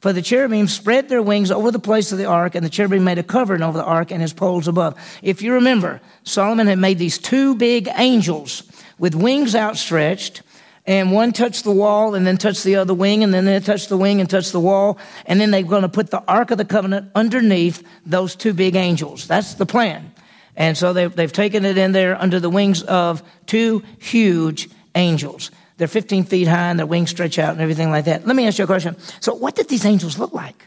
For 0.00 0.12
the 0.12 0.20
cherubim 0.20 0.68
spread 0.68 1.08
their 1.08 1.22
wings 1.22 1.50
over 1.50 1.70
the 1.70 1.78
place 1.78 2.12
of 2.12 2.18
the 2.18 2.26
ark, 2.26 2.54
and 2.54 2.62
the 2.62 2.68
cherubim 2.68 3.02
made 3.02 3.16
a 3.16 3.22
covering 3.22 3.62
over 3.62 3.78
the 3.78 3.84
ark 3.84 4.10
and 4.10 4.20
his 4.20 4.34
poles 4.34 4.68
above. 4.68 4.94
If 5.22 5.40
you 5.40 5.54
remember, 5.54 6.02
Solomon 6.24 6.66
had 6.66 6.78
made 6.78 6.98
these 6.98 7.16
two 7.16 7.54
big 7.54 7.88
angels 7.96 8.62
with 8.98 9.14
wings 9.14 9.56
outstretched, 9.56 10.42
and 10.84 11.12
one 11.12 11.32
touched 11.32 11.64
the 11.64 11.72
wall 11.72 12.14
and 12.14 12.26
then 12.26 12.36
touched 12.36 12.62
the 12.62 12.76
other 12.76 12.92
wing, 12.92 13.24
and 13.24 13.32
then 13.32 13.46
they 13.46 13.58
touched 13.58 13.88
the 13.88 13.96
wing 13.96 14.20
and 14.20 14.28
touched 14.28 14.52
the 14.52 14.60
wall, 14.60 14.98
and 15.24 15.40
then 15.40 15.50
they're 15.50 15.62
going 15.62 15.80
to 15.80 15.88
put 15.88 16.10
the 16.10 16.22
ark 16.28 16.50
of 16.50 16.58
the 16.58 16.66
covenant 16.66 17.10
underneath 17.14 17.82
those 18.04 18.36
two 18.36 18.52
big 18.52 18.76
angels. 18.76 19.26
That's 19.26 19.54
the 19.54 19.64
plan. 19.64 20.12
And 20.56 20.76
so 20.76 20.92
they've, 20.92 21.14
they've 21.14 21.32
taken 21.32 21.64
it 21.64 21.76
in 21.76 21.92
there 21.92 22.20
under 22.20 22.40
the 22.40 22.50
wings 22.50 22.82
of 22.82 23.22
two 23.46 23.82
huge 23.98 24.68
angels. 24.94 25.50
They're 25.76 25.88
15 25.88 26.24
feet 26.24 26.48
high 26.48 26.70
and 26.70 26.78
their 26.78 26.86
wings 26.86 27.10
stretch 27.10 27.38
out 27.38 27.52
and 27.52 27.60
everything 27.60 27.90
like 27.90 28.06
that. 28.06 28.26
Let 28.26 28.34
me 28.34 28.46
ask 28.46 28.58
you 28.58 28.64
a 28.64 28.66
question. 28.66 28.96
So, 29.20 29.34
what 29.34 29.54
did 29.54 29.68
these 29.68 29.84
angels 29.84 30.18
look 30.18 30.32
like? 30.32 30.66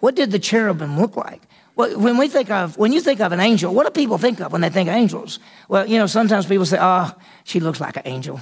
What 0.00 0.14
did 0.14 0.30
the 0.30 0.38
cherubim 0.38 1.00
look 1.00 1.16
like? 1.16 1.42
Well, 1.74 1.98
when 1.98 2.18
we 2.18 2.28
think 2.28 2.50
of, 2.50 2.76
when 2.76 2.92
you 2.92 3.00
think 3.00 3.20
of 3.20 3.32
an 3.32 3.40
angel, 3.40 3.74
what 3.74 3.84
do 3.84 3.90
people 3.90 4.18
think 4.18 4.40
of 4.40 4.52
when 4.52 4.60
they 4.60 4.70
think 4.70 4.88
of 4.88 4.94
angels? 4.94 5.38
Well, 5.68 5.86
you 5.86 5.98
know, 5.98 6.06
sometimes 6.06 6.46
people 6.46 6.66
say, 6.66 6.78
oh, 6.80 7.12
she 7.44 7.60
looks 7.60 7.80
like 7.80 7.96
an 7.96 8.02
angel. 8.04 8.40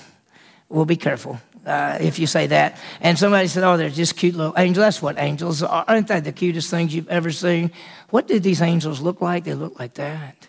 Well, 0.69 0.85
be 0.85 0.97
careful 0.97 1.40
uh, 1.66 1.99
if 2.00 2.19
you 2.19 2.26
say 2.26 2.47
that. 2.49 2.78
And 3.00 3.19
somebody 3.19 3.49
said, 3.49 3.64
oh, 3.64 3.76
they're 3.76 3.90
just 3.90 4.16
cute 4.16 4.35
little 4.35 4.54
angels. 4.57 4.85
That's 4.85 5.02
what 5.02 5.19
angels 5.19 5.62
are. 5.62 5.85
Aren't 5.87 6.09
they 6.09 6.21
the 6.21 6.33
cutest 6.33 6.71
things 6.71 6.95
you've 6.95 7.09
ever 7.09 7.31
seen? 7.31 7.71
What 8.11 8.28
did 8.28 8.43
these 8.43 8.62
angels 8.62 9.00
look 9.00 9.21
like? 9.21 9.45
They 9.45 9.54
look 9.54 9.78
like 9.78 9.95
that. 9.95 10.49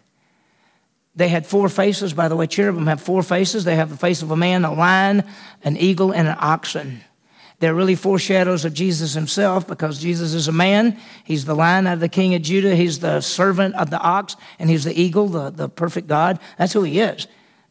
They 1.15 1.29
had 1.29 1.45
four 1.45 1.69
faces. 1.69 2.13
By 2.13 2.27
the 2.27 2.35
way, 2.35 2.47
cherubim 2.47 2.87
have 2.87 3.01
four 3.01 3.23
faces. 3.23 3.63
They 3.63 3.75
have 3.75 3.89
the 3.89 3.97
face 3.97 4.21
of 4.21 4.31
a 4.31 4.35
man, 4.35 4.65
a 4.65 4.73
lion, 4.73 5.23
an 5.63 5.77
eagle, 5.77 6.11
and 6.11 6.27
an 6.27 6.37
oxen. 6.39 7.01
They're 7.59 7.73
really 7.73 7.95
foreshadows 7.95 8.65
of 8.65 8.73
Jesus 8.73 9.13
himself 9.13 9.65
because 9.65 9.99
Jesus 9.99 10.33
is 10.33 10.49
a 10.49 10.51
man. 10.51 10.99
He's 11.23 11.45
the 11.45 11.55
lion 11.55 11.87
of 11.87 12.01
the 12.01 12.09
king 12.09 12.35
of 12.35 12.41
Judah. 12.41 12.75
He's 12.75 12.99
the 12.99 13.21
servant 13.21 13.75
of 13.75 13.89
the 13.89 13.99
ox, 13.99 14.35
and 14.59 14.69
he's 14.69 14.83
the 14.83 14.99
eagle, 14.99 15.29
the, 15.29 15.51
the 15.51 15.69
perfect 15.69 16.07
God. 16.07 16.39
That's 16.57 16.73
who 16.73 16.83
he 16.83 16.99
is. 16.99 17.27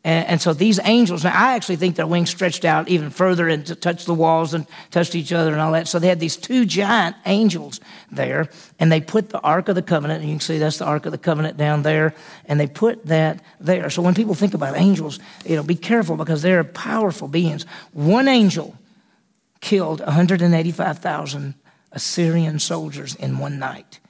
And, 0.06 0.26
and, 0.26 0.40
so 0.40 0.52
these 0.52 0.78
angels, 0.84 1.24
now 1.24 1.32
I 1.32 1.54
actually 1.54 1.76
think 1.76 1.96
their 1.96 2.06
wings 2.06 2.28
stretched 2.28 2.66
out 2.66 2.88
even 2.88 3.08
further 3.08 3.48
and 3.48 3.66
touched 3.80 4.04
the 4.04 4.12
walls 4.12 4.52
and 4.52 4.66
touched 4.90 5.14
each 5.14 5.32
other 5.32 5.52
and 5.52 5.60
all 5.62 5.72
that. 5.72 5.88
So 5.88 5.98
they 5.98 6.08
had 6.08 6.20
these 6.20 6.36
two 6.36 6.66
giant 6.66 7.16
angels 7.24 7.80
there, 8.12 8.50
and 8.78 8.92
they 8.92 9.00
put 9.00 9.30
the 9.30 9.40
Ark 9.40 9.70
of 9.70 9.76
the 9.76 9.82
Covenant, 9.82 10.20
and 10.20 10.28
you 10.28 10.34
can 10.36 10.40
see 10.40 10.58
that's 10.58 10.76
the 10.76 10.84
Ark 10.84 11.06
of 11.06 11.12
the 11.12 11.18
Covenant 11.18 11.56
down 11.56 11.82
there, 11.82 12.14
and 12.44 12.60
they 12.60 12.66
put 12.66 13.06
that 13.06 13.42
there. 13.58 13.88
So 13.88 14.02
when 14.02 14.14
people 14.14 14.34
think 14.34 14.52
about 14.52 14.76
angels, 14.76 15.20
you 15.46 15.56
know, 15.56 15.62
be 15.62 15.74
careful 15.74 16.16
because 16.16 16.42
they're 16.42 16.64
powerful 16.64 17.26
beings. 17.26 17.64
One 17.92 18.28
angel 18.28 18.76
killed 19.62 20.00
185,000 20.00 21.54
Assyrian 21.92 22.58
soldiers 22.58 23.14
in 23.14 23.38
one 23.38 23.58
night. 23.58 24.00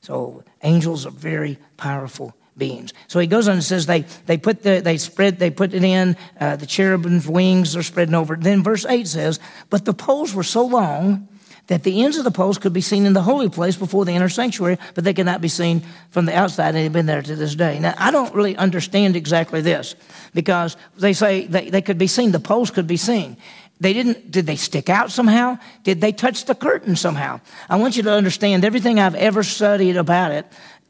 So 0.00 0.42
angels 0.62 1.04
are 1.04 1.10
very 1.10 1.58
powerful 1.76 2.34
beings. 2.56 2.92
So 3.08 3.18
he 3.18 3.26
goes 3.26 3.48
on 3.48 3.54
and 3.54 3.64
says 3.64 3.86
they, 3.86 4.02
they 4.26 4.38
put 4.38 4.62
the, 4.62 4.80
they 4.80 4.96
spread, 4.98 5.38
they 5.38 5.50
put 5.50 5.74
it 5.74 5.84
in, 5.84 6.16
uh, 6.40 6.56
the 6.56 6.66
cherubim's 6.66 7.26
wings 7.26 7.76
are 7.76 7.82
spreading 7.82 8.14
over. 8.14 8.36
Then 8.36 8.62
verse 8.62 8.86
8 8.86 9.06
says, 9.06 9.40
but 9.70 9.84
the 9.84 9.94
poles 9.94 10.34
were 10.34 10.42
so 10.42 10.64
long 10.64 11.28
that 11.66 11.82
the 11.82 12.04
ends 12.04 12.18
of 12.18 12.24
the 12.24 12.30
poles 12.30 12.58
could 12.58 12.72
be 12.72 12.80
seen 12.80 13.06
in 13.06 13.14
the 13.14 13.22
holy 13.22 13.48
place 13.48 13.76
before 13.76 14.04
the 14.04 14.12
inner 14.12 14.28
sanctuary, 14.28 14.78
but 14.94 15.04
they 15.04 15.14
could 15.14 15.26
not 15.26 15.40
be 15.40 15.48
seen 15.48 15.82
from 16.10 16.26
the 16.26 16.36
outside, 16.36 16.68
and 16.68 16.76
they've 16.76 16.92
been 16.92 17.06
there 17.06 17.22
to 17.22 17.36
this 17.36 17.54
day. 17.54 17.78
Now, 17.78 17.94
I 17.96 18.10
don't 18.10 18.34
really 18.34 18.56
understand 18.56 19.16
exactly 19.16 19.62
this 19.62 19.94
because 20.34 20.76
they 20.98 21.14
say 21.14 21.46
they, 21.46 21.70
they 21.70 21.82
could 21.82 21.96
be 21.96 22.06
seen, 22.06 22.32
the 22.32 22.40
poles 22.40 22.70
could 22.70 22.86
be 22.86 22.98
seen. 22.98 23.38
They 23.80 23.92
didn't, 23.92 24.30
did 24.30 24.46
they 24.46 24.56
stick 24.56 24.88
out 24.88 25.10
somehow? 25.10 25.58
Did 25.82 26.00
they 26.00 26.12
touch 26.12 26.44
the 26.44 26.54
curtain 26.54 26.96
somehow? 26.96 27.40
I 27.68 27.76
want 27.76 27.96
you 27.96 28.04
to 28.04 28.12
understand 28.12 28.64
everything 28.64 29.00
I've 29.00 29.16
ever 29.16 29.42
studied 29.42 29.96
about 29.96 30.30
it 30.30 30.46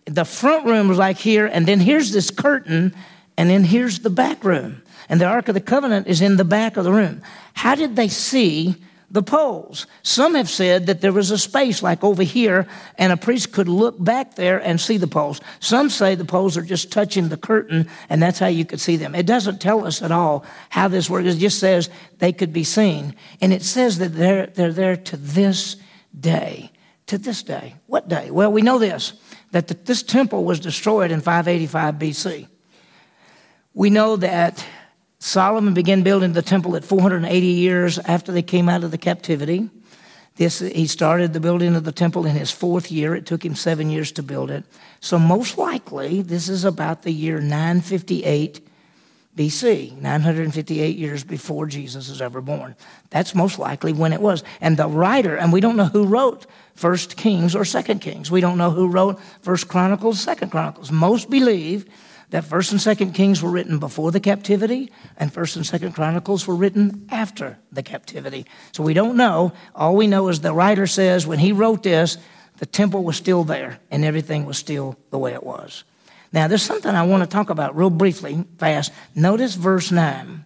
the 0.07 0.25
front 0.25 0.67
room 0.67 0.89
was 0.89 0.99
like 0.99 1.19
here, 1.19 1.47
and 1.47 1.67
then 1.67 1.81
here's 1.81 2.13
this 2.13 2.31
curtain, 2.31 2.95
and 3.37 3.51
then 3.51 3.65
here's 3.65 4.01
the 4.01 4.11
back 4.11 4.45
room. 4.45 4.83
And 5.09 5.21
the 5.21 5.27
Ark 5.27 5.49
of 5.49 5.55
the 5.55 5.61
Covenant 5.61 6.07
is 6.07 6.21
in 6.21 6.37
the 6.37 6.45
back 6.45 6.77
of 6.77 6.85
the 6.85 6.93
room. 6.93 7.23
How 7.55 7.75
did 7.75 7.97
they 7.97 8.09
see 8.09 8.77
the 9.11 9.23
poles? 9.23 9.87
Some 10.03 10.35
have 10.35 10.49
said 10.49 10.87
that 10.87 11.01
there 11.01 11.13
was 11.13 11.31
a 11.31 11.39
space 11.39 11.83
like 11.83 12.03
over 12.03 12.23
here, 12.23 12.67
and 12.97 13.13
a 13.13 13.17
priest 13.17 13.53
could 13.53 13.69
look 13.69 14.03
back 14.03 14.35
there 14.35 14.59
and 14.59 14.81
see 14.81 14.97
the 14.97 15.07
poles. 15.07 15.41
Some 15.61 15.91
say 15.91 16.15
the 16.15 16.25
poles 16.25 16.57
are 16.57 16.63
just 16.63 16.91
touching 16.91 17.29
the 17.29 17.37
curtain, 17.37 17.89
and 18.09 18.23
that's 18.23 18.39
how 18.39 18.47
you 18.47 18.65
could 18.65 18.81
see 18.81 18.97
them. 18.97 19.15
It 19.15 19.27
doesn't 19.27 19.61
tell 19.61 19.87
us 19.87 20.03
at 20.03 20.13
all 20.13 20.45
how 20.71 20.89
this 20.89 21.09
works. 21.09 21.29
It 21.29 21.39
just 21.39 21.59
says 21.59 21.91
they 22.19 22.33
could 22.33 22.53
be 22.53 22.65
seen. 22.65 23.15
And 23.41 23.53
it 23.53 23.63
says 23.63 23.99
that 23.99 24.15
they're, 24.15 24.47
they're 24.47 24.73
there 24.73 24.97
to 24.97 25.17
this 25.17 25.77
day. 26.19 26.71
To 27.09 27.19
this 27.19 27.43
day. 27.43 27.75
What 27.87 28.09
day? 28.09 28.31
Well, 28.31 28.51
we 28.51 28.63
know 28.63 28.79
this 28.79 29.13
that 29.55 29.69
the, 29.69 29.75
this 29.75 30.03
temple 30.03 30.43
was 30.43 30.59
destroyed 30.59 31.13
in 31.13 31.21
585 31.21 31.95
BC. 31.95 32.49
We 33.73 33.89
know 33.89 34.17
that 34.17 34.67
Solomon 35.21 35.75
began 35.75 36.03
building 36.03 36.33
the 36.33 36.43
temple 36.43 36.75
at 36.75 36.85
480 36.85 37.47
years 37.47 38.01
after 38.01 38.33
they 38.33 38.43
came 38.43 38.69
out 38.69 38.83
of 38.83 38.91
the 38.91 38.99
captivity. 38.99 39.71
This, 40.35 40.59
he 40.59 40.89
started 40.89 41.33
the 41.33 41.39
building 41.39 41.77
of 41.77 41.85
the 41.85 41.93
temple 41.93 42.27
in 42.27 42.35
his 42.35 42.51
fourth 42.51 42.91
year. 42.91 43.15
It 43.15 43.27
took 43.27 43.45
him 43.45 43.55
seven 43.55 43.91
years 43.91 44.11
to 44.13 44.25
build 44.25 44.51
it. 44.51 44.65
So, 44.99 45.21
most 45.21 45.57
likely, 45.57 46.21
this 46.21 46.49
is 46.49 46.65
about 46.65 47.03
the 47.03 47.13
year 47.13 47.39
958 47.39 48.61
BC, 49.37 50.01
958 50.01 50.97
years 50.97 51.25
before 51.25 51.67
Jesus 51.67 52.09
is 52.09 52.23
ever 52.23 52.41
born. 52.41 52.77
That's 53.11 53.35
most 53.35 53.59
likely 53.59 53.93
when 53.93 54.13
it 54.13 54.21
was. 54.21 54.45
And 54.61 54.77
the 54.77 54.87
writer, 54.87 55.37
and 55.37 55.53
we 55.53 55.61
don't 55.61 55.77
know 55.77 55.87
who 55.87 56.07
wrote 56.07 56.47
First 56.75 57.17
Kings 57.17 57.57
or 57.57 57.65
Second 57.65 58.01
Kings. 58.01 58.31
We 58.31 58.41
don't 58.41 58.59
know 58.59 58.71
who 58.71 58.89
wrote 58.89 59.21
First 59.43 59.67
Chronicles, 59.67 60.21
Second 60.21 60.51
Chronicles. 60.51 60.93
Most 60.93 61.31
believe 61.31 61.87
that 62.31 62.45
First 62.45 62.73
and 62.73 62.81
Second 62.81 63.13
Kings 63.13 63.43
were 63.43 63.51
written 63.51 63.79
before 63.79 64.13
the 64.13 64.21
captivity, 64.21 64.91
and 65.17 65.33
First 65.33 65.57
and 65.57 65.67
Second 65.67 65.93
Chronicles 65.93 66.47
were 66.47 66.55
written 66.55 67.07
after 67.11 67.59
the 67.73 67.83
captivity. 67.83 68.47
So 68.73 68.83
we 68.83 68.95
don't 68.95 69.17
know. 69.17 69.53
All 69.75 69.97
we 69.97 70.07
know 70.07 70.29
is 70.29 70.41
the 70.41 70.53
writer 70.53 70.87
says 70.87 71.27
when 71.27 71.39
he 71.39 71.53
wrote 71.53 71.83
this, 71.83 72.19
the 72.59 72.67
temple 72.67 73.03
was 73.03 73.17
still 73.17 73.45
there 73.45 73.81
and 73.91 74.05
everything 74.05 74.47
was 74.47 74.59
still 74.59 74.97
the 75.11 75.19
way 75.19 75.33
it 75.33 75.43
was. 75.43 75.85
Now, 76.35 76.49
there's 76.49 76.63
something 76.63 76.93
I 76.93 77.05
want 77.05 77.23
to 77.23 77.29
talk 77.29 77.49
about 77.49 77.77
real 77.77 77.91
briefly, 77.91 78.45
fast. 78.59 78.93
Notice 79.15 79.55
verse 79.55 79.93
9. 79.93 80.45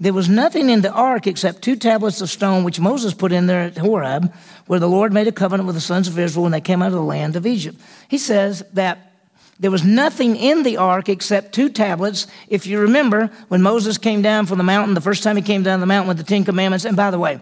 There 0.00 0.12
was 0.12 0.28
nothing 0.28 0.68
in 0.68 0.80
the 0.80 0.90
ark 0.90 1.28
except 1.28 1.62
two 1.62 1.76
tablets 1.76 2.20
of 2.20 2.28
stone 2.28 2.64
which 2.64 2.80
Moses 2.80 3.14
put 3.14 3.30
in 3.30 3.46
there 3.46 3.60
at 3.60 3.78
Horeb, 3.78 4.34
where 4.66 4.80
the 4.80 4.88
Lord 4.88 5.12
made 5.12 5.28
a 5.28 5.32
covenant 5.32 5.68
with 5.68 5.76
the 5.76 5.80
sons 5.80 6.08
of 6.08 6.18
Israel 6.18 6.42
when 6.42 6.50
they 6.50 6.60
came 6.60 6.82
out 6.82 6.88
of 6.88 6.94
the 6.94 7.02
land 7.02 7.36
of 7.36 7.46
Egypt. 7.46 7.80
He 8.08 8.18
says 8.18 8.64
that 8.72 9.12
there 9.60 9.70
was 9.70 9.84
nothing 9.84 10.34
in 10.34 10.64
the 10.64 10.76
ark 10.76 11.08
except 11.08 11.54
two 11.54 11.68
tablets. 11.68 12.26
If 12.48 12.66
you 12.66 12.80
remember, 12.80 13.30
when 13.46 13.62
Moses 13.62 13.96
came 13.96 14.22
down 14.22 14.46
from 14.46 14.58
the 14.58 14.64
mountain, 14.64 14.94
the 14.94 15.00
first 15.00 15.22
time 15.22 15.36
he 15.36 15.42
came 15.42 15.62
down 15.62 15.78
the 15.78 15.86
mountain 15.86 16.08
with 16.08 16.18
the 16.18 16.24
Ten 16.24 16.44
Commandments, 16.44 16.84
and 16.84 16.96
by 16.96 17.12
the 17.12 17.18
way, 17.20 17.40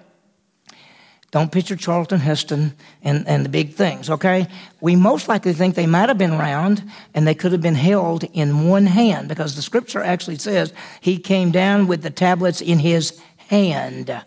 don't 1.32 1.50
picture 1.50 1.76
Charlton 1.76 2.20
Heston 2.20 2.72
and, 3.02 3.26
and 3.26 3.44
the 3.44 3.48
big 3.48 3.74
things, 3.74 4.08
okay? 4.08 4.46
We 4.80 4.94
most 4.96 5.28
likely 5.28 5.52
think 5.52 5.74
they 5.74 5.86
might 5.86 6.08
have 6.08 6.18
been 6.18 6.38
round 6.38 6.82
and 7.14 7.26
they 7.26 7.34
could 7.34 7.52
have 7.52 7.60
been 7.60 7.74
held 7.74 8.24
in 8.32 8.68
one 8.68 8.86
hand 8.86 9.28
because 9.28 9.56
the 9.56 9.62
scripture 9.62 10.02
actually 10.02 10.38
says 10.38 10.72
he 11.00 11.18
came 11.18 11.50
down 11.50 11.88
with 11.88 12.02
the 12.02 12.10
tablets 12.10 12.60
in 12.60 12.78
his 12.78 13.20
hand. 13.36 14.24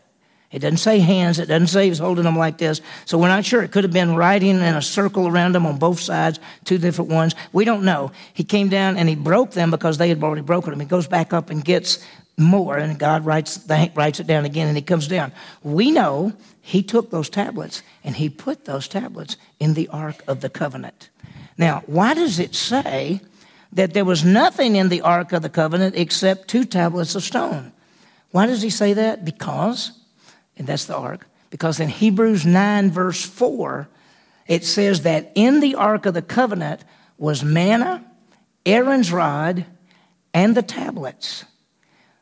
It 0.51 0.59
doesn't 0.59 0.77
say 0.77 0.97
hands, 0.97 1.37
it 1.37 1.45
doesn't 1.45 1.67
say 1.67 1.83
he 1.83 1.89
was 1.89 1.99
holding 1.99 2.23
them 2.23 2.37
like 2.37 2.57
this. 2.57 2.81
So 3.05 3.19
we're 3.19 3.27
not 3.27 3.45
sure. 3.45 3.61
It 3.61 3.71
could 3.71 3.83
have 3.83 3.93
been 3.93 4.15
writing 4.15 4.55
in 4.55 4.63
a 4.63 4.81
circle 4.81 5.27
around 5.27 5.53
them 5.53 5.67
on 5.67 5.77
both 5.77 5.99
sides, 5.99 6.39
two 6.65 6.79
different 6.79 7.11
ones. 7.11 7.35
We 7.53 7.65
don't 7.65 7.83
know. 7.83 8.11
He 8.33 8.43
came 8.43 8.67
down 8.67 8.97
and 8.97 9.07
he 9.07 9.13
broke 9.13 9.51
them 9.51 9.69
because 9.69 9.99
they 9.99 10.09
had 10.09 10.23
already 10.23 10.41
broken 10.41 10.71
them. 10.71 10.79
He 10.79 10.87
goes 10.87 11.07
back 11.07 11.33
up 11.33 11.51
and 11.51 11.63
gets 11.63 12.03
more, 12.39 12.77
and 12.77 12.97
God 12.97 13.25
writes, 13.25 13.65
writes 13.95 14.19
it 14.19 14.27
down 14.27 14.45
again, 14.45 14.67
and 14.67 14.77
he 14.77 14.81
comes 14.81 15.07
down. 15.07 15.31
We 15.61 15.91
know 15.91 16.33
he 16.61 16.83
took 16.83 17.09
those 17.09 17.29
tablets 17.29 17.83
and 18.03 18.15
he 18.15 18.29
put 18.29 18.65
those 18.65 18.87
tablets 18.87 19.37
in 19.59 19.73
the 19.73 19.87
Ark 19.89 20.23
of 20.27 20.41
the 20.41 20.49
Covenant. 20.49 21.09
Now, 21.57 21.83
why 21.87 22.13
does 22.13 22.39
it 22.39 22.55
say 22.55 23.21
that 23.73 23.93
there 23.93 24.05
was 24.05 24.23
nothing 24.23 24.75
in 24.75 24.89
the 24.89 25.01
Ark 25.01 25.33
of 25.33 25.41
the 25.41 25.49
Covenant 25.49 25.95
except 25.95 26.47
two 26.47 26.65
tablets 26.65 27.15
of 27.15 27.23
stone? 27.23 27.73
Why 28.31 28.45
does 28.45 28.61
he 28.61 28.69
say 28.69 28.93
that? 28.93 29.25
Because, 29.25 29.91
and 30.57 30.67
that's 30.67 30.85
the 30.85 30.95
Ark, 30.95 31.27
because 31.49 31.79
in 31.79 31.89
Hebrews 31.89 32.45
9, 32.45 32.91
verse 32.91 33.25
4, 33.25 33.89
it 34.47 34.63
says 34.63 35.01
that 35.01 35.31
in 35.35 35.59
the 35.59 35.75
Ark 35.75 36.05
of 36.05 36.13
the 36.13 36.21
Covenant 36.21 36.83
was 37.17 37.43
manna, 37.43 38.05
Aaron's 38.65 39.11
rod, 39.11 39.65
and 40.33 40.55
the 40.55 40.61
tablets. 40.61 41.45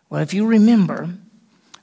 Well, 0.10 0.22
if 0.22 0.34
you 0.34 0.46
remember, 0.46 1.10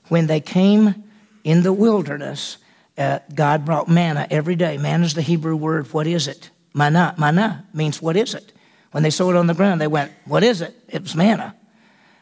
when 0.07 0.27
they 0.27 0.39
came 0.39 1.03
in 1.43 1.63
the 1.63 1.73
wilderness, 1.73 2.57
uh, 2.97 3.19
God 3.33 3.65
brought 3.65 3.87
manna 3.87 4.27
every 4.29 4.55
day. 4.55 4.77
Manna 4.77 5.05
is 5.05 5.13
the 5.13 5.21
Hebrew 5.21 5.55
word, 5.55 5.91
what 5.93 6.07
is 6.07 6.27
it? 6.27 6.49
Manna. 6.73 7.15
Manna 7.17 7.65
means 7.73 8.01
what 8.01 8.17
is 8.17 8.33
it? 8.33 8.51
When 8.91 9.03
they 9.03 9.09
saw 9.09 9.29
it 9.29 9.35
on 9.35 9.47
the 9.47 9.53
ground, 9.53 9.81
they 9.81 9.87
went, 9.87 10.11
What 10.25 10.43
is 10.43 10.61
it? 10.61 10.73
It 10.87 11.01
was 11.01 11.15
manna. 11.15 11.55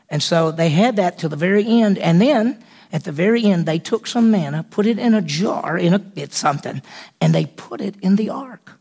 And 0.10 0.22
so 0.22 0.52
they 0.52 0.70
had 0.70 0.96
that 0.98 1.18
till 1.18 1.30
the 1.30 1.36
very 1.36 1.66
end. 1.66 1.98
And 1.98 2.22
then 2.22 2.64
at 2.92 3.04
the 3.04 3.12
very 3.12 3.44
end, 3.44 3.66
they 3.66 3.80
took 3.80 4.06
some 4.06 4.30
manna, 4.30 4.64
put 4.70 4.86
it 4.86 5.00
in 5.00 5.14
a 5.14 5.22
jar, 5.22 5.78
in 5.78 5.94
a, 5.94 6.30
something, 6.30 6.82
and 7.20 7.34
they 7.34 7.46
put 7.46 7.82
it 7.82 7.96
in 8.02 8.16
the 8.16 8.30
ark. 8.30 8.80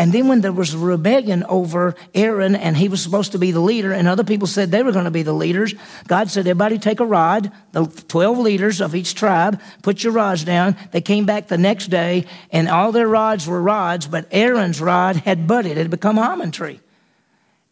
And 0.00 0.14
then 0.14 0.28
when 0.28 0.40
there 0.40 0.50
was 0.50 0.72
a 0.72 0.78
rebellion 0.78 1.44
over 1.44 1.94
Aaron 2.14 2.56
and 2.56 2.74
he 2.74 2.88
was 2.88 3.02
supposed 3.02 3.32
to 3.32 3.38
be 3.38 3.50
the 3.50 3.60
leader, 3.60 3.92
and 3.92 4.08
other 4.08 4.24
people 4.24 4.48
said 4.48 4.70
they 4.70 4.82
were 4.82 4.92
going 4.92 5.04
to 5.04 5.10
be 5.10 5.22
the 5.22 5.34
leaders, 5.34 5.74
God 6.08 6.30
said, 6.30 6.46
Everybody 6.46 6.78
take 6.78 7.00
a 7.00 7.04
rod, 7.04 7.52
the 7.72 7.84
12 7.84 8.38
leaders 8.38 8.80
of 8.80 8.94
each 8.94 9.14
tribe, 9.14 9.60
put 9.82 10.02
your 10.02 10.14
rods 10.14 10.42
down. 10.42 10.74
They 10.92 11.02
came 11.02 11.26
back 11.26 11.48
the 11.48 11.58
next 11.58 11.88
day, 11.88 12.24
and 12.50 12.66
all 12.66 12.92
their 12.92 13.08
rods 13.08 13.46
were 13.46 13.60
rods, 13.60 14.06
but 14.06 14.26
Aaron's 14.30 14.80
rod 14.80 15.16
had 15.16 15.46
budded, 15.46 15.72
it 15.72 15.76
had 15.76 15.90
become 15.90 16.16
a 16.16 16.22
almond 16.22 16.54
tree. 16.54 16.80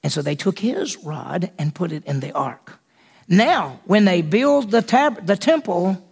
And 0.03 0.13
so 0.13 0.21
they 0.21 0.35
took 0.35 0.59
his 0.59 0.99
rod 0.99 1.51
and 1.57 1.75
put 1.75 1.93
it 1.93 2.05
in 2.05 2.21
the 2.21 2.33
ark. 2.33 2.79
Now, 3.27 3.81
when 3.87 4.05
they 4.05 4.21
build 4.21 4.71
the, 4.71 4.83
tab- 4.83 5.25
the 5.25 5.37
temple, 5.37 6.07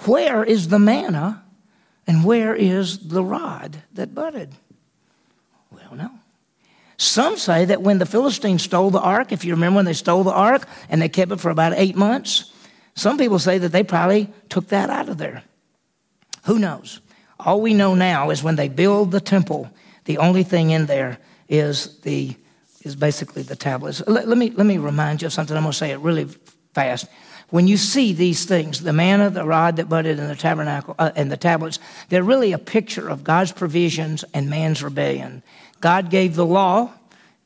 where 0.00 0.44
is 0.44 0.68
the 0.68 0.78
manna 0.78 1.42
and 2.06 2.22
where 2.22 2.54
is 2.54 3.08
the 3.08 3.24
rod 3.24 3.82
that 3.94 4.14
budded? 4.14 4.54
Well, 5.74 5.96
no. 5.96 6.10
Some 6.96 7.36
say 7.36 7.64
that 7.64 7.82
when 7.82 7.98
the 7.98 8.06
Philistines 8.06 8.62
stole 8.62 8.90
the 8.90 9.00
ark, 9.00 9.32
if 9.32 9.44
you 9.44 9.54
remember 9.54 9.76
when 9.76 9.84
they 9.84 9.92
stole 9.94 10.22
the 10.22 10.32
ark 10.32 10.66
and 10.88 11.02
they 11.02 11.08
kept 11.08 11.32
it 11.32 11.40
for 11.40 11.50
about 11.50 11.72
eight 11.76 11.96
months, 11.96 12.52
some 12.94 13.18
people 13.18 13.38
say 13.38 13.58
that 13.58 13.72
they 13.72 13.82
probably 13.82 14.32
took 14.48 14.68
that 14.68 14.90
out 14.90 15.08
of 15.08 15.18
there. 15.18 15.42
Who 16.44 16.58
knows? 16.58 17.00
All 17.40 17.60
we 17.60 17.74
know 17.74 17.94
now 17.94 18.30
is 18.30 18.42
when 18.42 18.56
they 18.56 18.68
build 18.68 19.10
the 19.10 19.20
temple, 19.20 19.68
the 20.04 20.18
only 20.18 20.44
thing 20.44 20.70
in 20.70 20.86
there 20.86 21.18
is 21.48 21.98
the 22.00 22.36
is 22.82 22.94
basically 22.94 23.42
the 23.42 23.56
tablets. 23.56 24.02
Let, 24.06 24.28
let 24.28 24.38
me 24.38 24.50
let 24.50 24.66
me 24.66 24.78
remind 24.78 25.22
you 25.22 25.26
of 25.26 25.32
something. 25.32 25.56
I'm 25.56 25.62
going 25.62 25.72
to 25.72 25.78
say 25.78 25.90
it 25.90 25.98
really 25.98 26.28
fast. 26.74 27.06
When 27.50 27.66
you 27.66 27.76
see 27.76 28.12
these 28.12 28.44
things, 28.44 28.82
the 28.82 28.92
manna, 28.92 29.30
the 29.30 29.44
rod 29.44 29.76
that 29.76 29.88
budded, 29.88 30.18
and 30.18 30.30
the 30.30 30.36
tabernacle 30.36 30.94
uh, 30.98 31.12
and 31.14 31.30
the 31.30 31.36
tablets, 31.36 31.78
they're 32.08 32.22
really 32.22 32.52
a 32.52 32.58
picture 32.58 33.08
of 33.08 33.24
God's 33.24 33.52
provisions 33.52 34.24
and 34.34 34.50
man's 34.50 34.82
rebellion. 34.82 35.42
God 35.84 36.08
gave 36.08 36.34
the 36.34 36.46
law, 36.46 36.94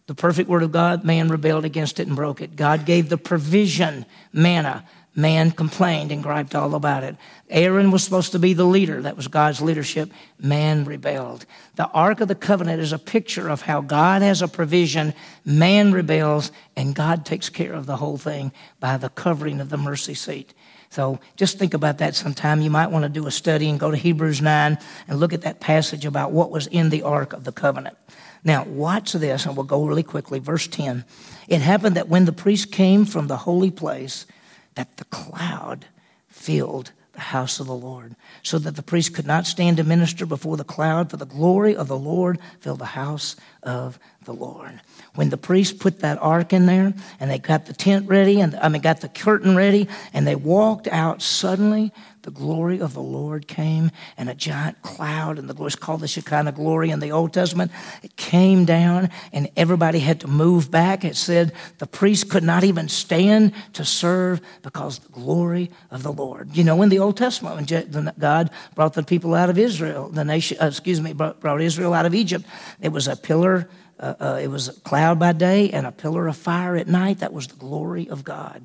the 0.07 0.15
perfect 0.15 0.49
word 0.49 0.63
of 0.63 0.71
God, 0.71 1.03
man 1.03 1.29
rebelled 1.29 1.65
against 1.65 1.99
it 1.99 2.07
and 2.07 2.15
broke 2.15 2.41
it. 2.41 2.55
God 2.55 2.87
gave 2.87 3.09
the 3.09 3.19
provision, 3.19 4.07
manna. 4.33 4.85
Man 5.17 5.51
complained 5.51 6.13
and 6.13 6.23
griped 6.23 6.55
all 6.55 6.77
about 6.77 7.03
it. 7.03 7.17
Aaron 7.51 7.91
was 7.91 8.05
supposed 8.05 8.31
to 8.31 8.39
be 8.39 8.53
the 8.53 8.65
leader. 8.65 9.03
That 9.03 9.17
was 9.17 9.27
God's 9.27 9.61
leadership. 9.61 10.13
Man 10.41 10.85
rebelled. 10.85 11.47
The 11.75 11.89
Ark 11.89 12.21
of 12.21 12.29
the 12.29 12.37
Covenant 12.37 12.81
is 12.81 12.93
a 12.93 12.99
picture 13.01 13.49
of 13.49 13.63
how 13.63 13.81
God 13.81 14.23
has 14.23 14.41
a 14.41 14.47
provision, 14.47 15.15
man 15.45 15.91
rebels, 15.93 16.53
and 16.77 16.95
God 16.95 17.27
takes 17.27 17.49
care 17.49 17.73
of 17.73 17.87
the 17.87 17.97
whole 17.97 18.19
thing 18.19 18.53
by 18.79 18.99
the 18.99 19.09
covering 19.09 19.61
of 19.61 19.69
the 19.69 19.79
mercy 19.79 20.15
seat. 20.15 20.55
So 20.91 21.19
just 21.37 21.59
think 21.59 21.75
about 21.75 21.99
that 21.99 22.15
sometime. 22.15 22.63
You 22.63 22.71
might 22.71 22.93
want 22.93 23.03
to 23.03 23.09
do 23.09 23.27
a 23.27 23.33
study 23.33 23.69
and 23.69 23.81
go 23.81 23.91
to 23.91 23.97
Hebrews 23.97 24.41
9 24.41 24.79
and 25.09 25.19
look 25.19 25.33
at 25.33 25.43
that 25.43 25.59
passage 25.59 26.07
about 26.07 26.31
what 26.31 26.53
was 26.53 26.69
in 26.69 26.91
the 26.91 27.03
Ark 27.03 27.33
of 27.33 27.43
the 27.43 27.53
Covenant. 27.53 27.99
Now, 28.45 28.65
watch 28.65 29.13
this, 29.13 29.47
and 29.47 29.57
we'll 29.57 29.65
go 29.65 29.85
really 29.85 30.03
quickly. 30.03 30.39
Verse 30.39 30.67
10. 30.67 31.05
It 31.49 31.61
happened 31.61 31.97
that 31.97 32.09
when 32.09 32.25
the 32.25 32.33
priest 32.33 32.73
came 32.73 33.05
from 33.05 33.27
the 33.27 33.37
holy 33.37 33.71
place, 33.71 34.27
that 34.75 34.97
the 34.97 35.05
cloud 35.07 35.87
filled 36.29 36.93
the 37.13 37.21
house 37.21 37.59
of 37.59 37.67
the 37.67 37.75
Lord, 37.75 38.15
so 38.45 38.61
that 38.61 38.77
the 38.77 38.83
priest 38.83 39.13
could 39.13 39.27
not 39.27 39.45
stand 39.45 39.79
to 39.79 39.85
minister 39.85 40.25
before 40.25 40.57
the 40.57 40.63
cloud, 40.65 41.11
for 41.11 41.17
the 41.17 41.27
glory 41.27 41.75
of 41.75 41.89
the 41.89 41.99
Lord 41.99 42.39
filled 42.61 42.79
the 42.79 42.85
house 42.85 43.35
of 43.65 43.99
the 44.25 44.33
Lord. 44.33 44.81
When 45.17 45.31
the 45.31 45.37
priest 45.37 45.81
put 45.81 45.99
that 46.01 46.23
ark 46.23 46.53
in 46.53 46.67
there, 46.67 46.95
and 47.19 47.31
they 47.31 47.39
got 47.39 47.67
the 47.67 47.73
tent 47.73 48.09
ready, 48.09 48.41
and 48.41 48.55
I 48.55 48.69
mean, 48.69 48.83
got 48.83 49.01
the 49.01 49.09
curtain 49.09 49.57
ready, 49.57 49.89
and 50.13 50.27
they 50.27 50.37
walked 50.37 50.87
out, 50.87 51.21
suddenly 51.21 51.93
the 52.29 52.35
glory 52.35 52.79
of 52.79 52.93
the 52.93 53.01
Lord 53.01 53.49
came, 53.49 53.91
and 54.19 54.29
a 54.29 54.35
giant 54.35 54.83
cloud, 54.83 55.39
and 55.39 55.49
the 55.49 55.55
glory 55.55 55.69
is 55.69 55.77
called 55.77 56.01
the 56.01 56.09
Shekinah 56.09 56.53
glory 56.53 56.91
in 56.91 57.01
the 57.01 57.11
Old 57.11 57.33
Testament. 57.33 57.73
It 58.03 58.17
came 58.17 58.67
down, 58.67 59.09
and 59.33 59.49
everybody 59.57 59.99
had 59.99 60.21
to 60.21 60.29
move 60.29 60.71
back. 60.71 61.07
It 61.07 61.17
said 61.17 61.55
the 61.79 61.87
priest 61.87 62.29
could 62.29 62.45
not 62.45 62.65
even 62.65 62.91
stand 62.91 63.55
to 63.73 63.83
serve 63.83 64.43
because 64.61 64.99
the 64.99 65.09
glory 65.09 65.71
of 65.91 66.03
the 66.03 66.13
Lord. 66.13 66.55
You 66.55 66.65
know, 66.65 66.83
in 66.83 66.91
the 66.91 66.99
Old 66.99 67.17
Testament, 67.17 67.57
when 67.57 68.13
God 68.19 68.51
brought 68.75 68.93
the 68.93 69.03
people 69.03 69.35
out 69.35 69.49
of 69.49 69.57
Israel, 69.57 70.11
the 70.11 70.23
nation, 70.23 70.59
uh, 70.61 70.67
excuse 70.67 71.01
me, 71.01 71.15
brought 71.15 71.63
Israel 71.63 71.95
out 71.95 72.05
of 72.05 72.15
Egypt, 72.15 72.45
it 72.83 72.91
was 72.91 73.09
a 73.09 73.17
pillar. 73.17 73.71
Uh, 73.99 74.15
uh, 74.21 74.41
it 74.41 74.49
was 74.49 74.69
a 74.69 74.81
cloud 74.83 75.19
by 75.19 75.33
day 75.33 75.71
and 75.71 75.87
a 75.87 75.91
pillar 75.91 76.29
of 76.29 76.37
fire 76.37 76.77
at 76.77 76.87
night. 76.89 77.21
That 77.21 77.33
was 77.33 77.47
the 77.47 77.57
glory 77.57 78.07
of 78.11 78.23
God 78.23 78.65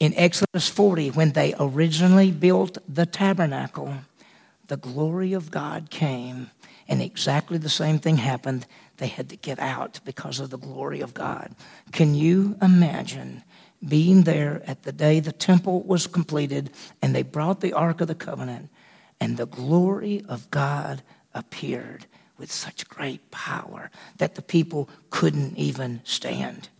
in 0.00 0.14
Exodus 0.14 0.66
40, 0.68 1.10
when 1.10 1.32
they 1.32 1.54
originally 1.60 2.30
built 2.30 2.78
the 2.88 3.04
tabernacle, 3.04 3.94
the 4.68 4.78
glory 4.78 5.34
of 5.34 5.50
God 5.50 5.90
came, 5.90 6.50
and 6.88 7.02
exactly 7.02 7.58
the 7.58 7.68
same 7.68 7.98
thing 7.98 8.16
happened. 8.16 8.66
They 8.96 9.08
had 9.08 9.28
to 9.28 9.36
get 9.36 9.58
out 9.58 10.00
because 10.04 10.40
of 10.40 10.48
the 10.48 10.58
glory 10.58 11.02
of 11.02 11.12
God. 11.12 11.54
Can 11.92 12.14
you 12.14 12.56
imagine 12.62 13.44
being 13.86 14.22
there 14.22 14.62
at 14.66 14.84
the 14.84 14.92
day 14.92 15.20
the 15.20 15.32
temple 15.32 15.82
was 15.82 16.06
completed 16.06 16.70
and 17.02 17.14
they 17.14 17.22
brought 17.22 17.60
the 17.60 17.74
Ark 17.74 18.00
of 18.00 18.08
the 18.08 18.14
Covenant, 18.14 18.70
and 19.20 19.36
the 19.36 19.46
glory 19.46 20.24
of 20.28 20.50
God 20.50 21.02
appeared 21.34 22.06
with 22.38 22.50
such 22.50 22.88
great 22.88 23.30
power 23.30 23.90
that 24.16 24.34
the 24.34 24.42
people 24.42 24.88
couldn't 25.10 25.58
even 25.58 26.00
stand? 26.04 26.70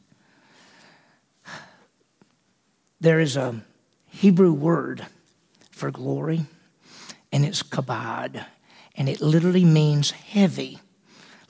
There 3.01 3.21
is 3.21 3.37
a 3.37 3.63
Hebrew 4.07 4.53
word 4.53 5.07
for 5.71 5.91
glory, 5.91 6.47
and 7.33 7.45
it's 7.45 7.63
kabod, 7.63 8.45
and 8.95 9.09
it 9.09 9.21
literally 9.21 9.65
means 9.65 10.11
heavy. 10.11 10.79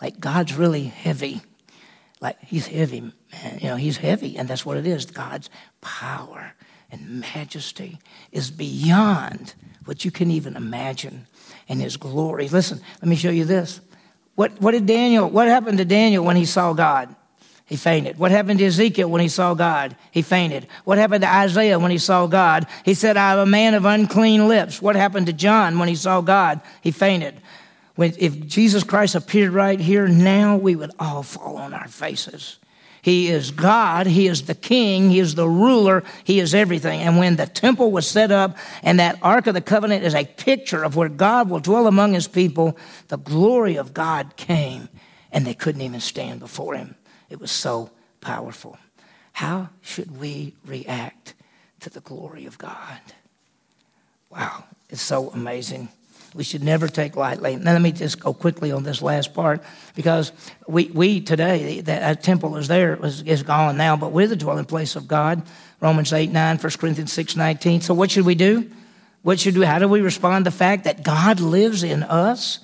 Like 0.00 0.20
God's 0.20 0.54
really 0.54 0.84
heavy. 0.84 1.40
Like 2.20 2.38
he's 2.42 2.66
heavy, 2.66 3.00
man. 3.00 3.58
You 3.60 3.68
know, 3.68 3.76
he's 3.76 3.96
heavy, 3.96 4.36
and 4.36 4.48
that's 4.48 4.64
what 4.64 4.76
it 4.76 4.86
is. 4.86 5.06
God's 5.06 5.50
power 5.80 6.52
and 6.90 7.20
majesty 7.20 7.98
is 8.30 8.50
beyond 8.50 9.54
what 9.84 10.04
you 10.04 10.10
can 10.10 10.30
even 10.30 10.56
imagine, 10.56 11.26
and 11.68 11.80
his 11.80 11.96
glory. 11.96 12.48
Listen, 12.48 12.80
let 13.00 13.08
me 13.08 13.16
show 13.16 13.30
you 13.30 13.44
this. 13.44 13.80
What, 14.34 14.60
what 14.60 14.70
did 14.72 14.86
Daniel, 14.86 15.28
what 15.28 15.48
happened 15.48 15.78
to 15.78 15.84
Daniel 15.84 16.24
when 16.24 16.36
he 16.36 16.44
saw 16.44 16.72
God? 16.72 17.14
He 17.70 17.76
fainted. 17.76 18.18
What 18.18 18.32
happened 18.32 18.58
to 18.58 18.64
Ezekiel 18.66 19.08
when 19.08 19.20
he 19.20 19.28
saw 19.28 19.54
God? 19.54 19.94
He 20.10 20.22
fainted. 20.22 20.66
What 20.82 20.98
happened 20.98 21.22
to 21.22 21.32
Isaiah 21.32 21.78
when 21.78 21.92
he 21.92 21.98
saw 21.98 22.26
God? 22.26 22.66
He 22.84 22.94
said, 22.94 23.16
I 23.16 23.34
am 23.34 23.38
a 23.38 23.46
man 23.46 23.74
of 23.74 23.84
unclean 23.84 24.48
lips. 24.48 24.82
What 24.82 24.96
happened 24.96 25.26
to 25.26 25.32
John 25.32 25.78
when 25.78 25.86
he 25.86 25.94
saw 25.94 26.20
God? 26.20 26.60
He 26.80 26.90
fainted. 26.90 27.40
When, 27.94 28.12
if 28.18 28.44
Jesus 28.44 28.82
Christ 28.82 29.14
appeared 29.14 29.52
right 29.52 29.78
here 29.78 30.08
now, 30.08 30.56
we 30.56 30.74
would 30.74 30.90
all 30.98 31.22
fall 31.22 31.58
on 31.58 31.72
our 31.72 31.86
faces. 31.86 32.58
He 33.02 33.28
is 33.28 33.52
God. 33.52 34.08
He 34.08 34.26
is 34.26 34.46
the 34.46 34.56
king. 34.56 35.08
He 35.08 35.20
is 35.20 35.36
the 35.36 35.48
ruler. 35.48 36.02
He 36.24 36.40
is 36.40 36.56
everything. 36.56 37.02
And 37.02 37.18
when 37.18 37.36
the 37.36 37.46
temple 37.46 37.92
was 37.92 38.04
set 38.04 38.32
up 38.32 38.58
and 38.82 38.98
that 38.98 39.16
Ark 39.22 39.46
of 39.46 39.54
the 39.54 39.60
Covenant 39.60 40.02
is 40.02 40.16
a 40.16 40.24
picture 40.24 40.82
of 40.82 40.96
where 40.96 41.08
God 41.08 41.48
will 41.48 41.60
dwell 41.60 41.86
among 41.86 42.14
his 42.14 42.26
people, 42.26 42.76
the 43.06 43.16
glory 43.16 43.76
of 43.76 43.94
God 43.94 44.34
came 44.36 44.88
and 45.30 45.46
they 45.46 45.54
couldn't 45.54 45.82
even 45.82 46.00
stand 46.00 46.40
before 46.40 46.74
him. 46.74 46.96
It 47.30 47.40
was 47.40 47.50
so 47.50 47.90
powerful. 48.20 48.76
How 49.32 49.70
should 49.80 50.18
we 50.18 50.54
react 50.66 51.34
to 51.80 51.88
the 51.88 52.00
glory 52.00 52.44
of 52.44 52.58
God? 52.58 53.00
Wow, 54.28 54.64
it's 54.90 55.00
so 55.00 55.30
amazing. 55.30 55.88
We 56.34 56.44
should 56.44 56.62
never 56.62 56.86
take 56.86 57.16
lightly. 57.16 57.56
Now, 57.56 57.72
let 57.72 57.82
me 57.82 57.90
just 57.90 58.20
go 58.20 58.32
quickly 58.32 58.70
on 58.70 58.84
this 58.84 59.02
last 59.02 59.34
part 59.34 59.62
because 59.96 60.30
we, 60.68 60.84
we 60.86 61.20
today, 61.20 61.80
that 61.80 62.22
temple 62.22 62.56
is 62.56 62.68
there, 62.68 63.04
is, 63.04 63.22
is 63.22 63.42
gone 63.42 63.76
now, 63.76 63.96
but 63.96 64.12
we're 64.12 64.28
the 64.28 64.36
dwelling 64.36 64.64
place 64.64 64.94
of 64.94 65.08
God. 65.08 65.42
Romans 65.80 66.12
8 66.12 66.30
9, 66.30 66.58
1 66.58 66.72
Corinthians 66.78 67.12
6 67.12 67.34
19. 67.34 67.80
So, 67.80 67.94
what 67.94 68.12
should 68.12 68.26
we 68.26 68.36
do? 68.36 68.70
What 69.22 69.40
should 69.40 69.56
we, 69.58 69.66
how 69.66 69.78
do 69.78 69.88
we 69.88 70.00
respond 70.00 70.44
to 70.44 70.50
the 70.50 70.56
fact 70.56 70.84
that 70.84 71.02
God 71.02 71.40
lives 71.40 71.82
in 71.82 72.02
us? 72.04 72.60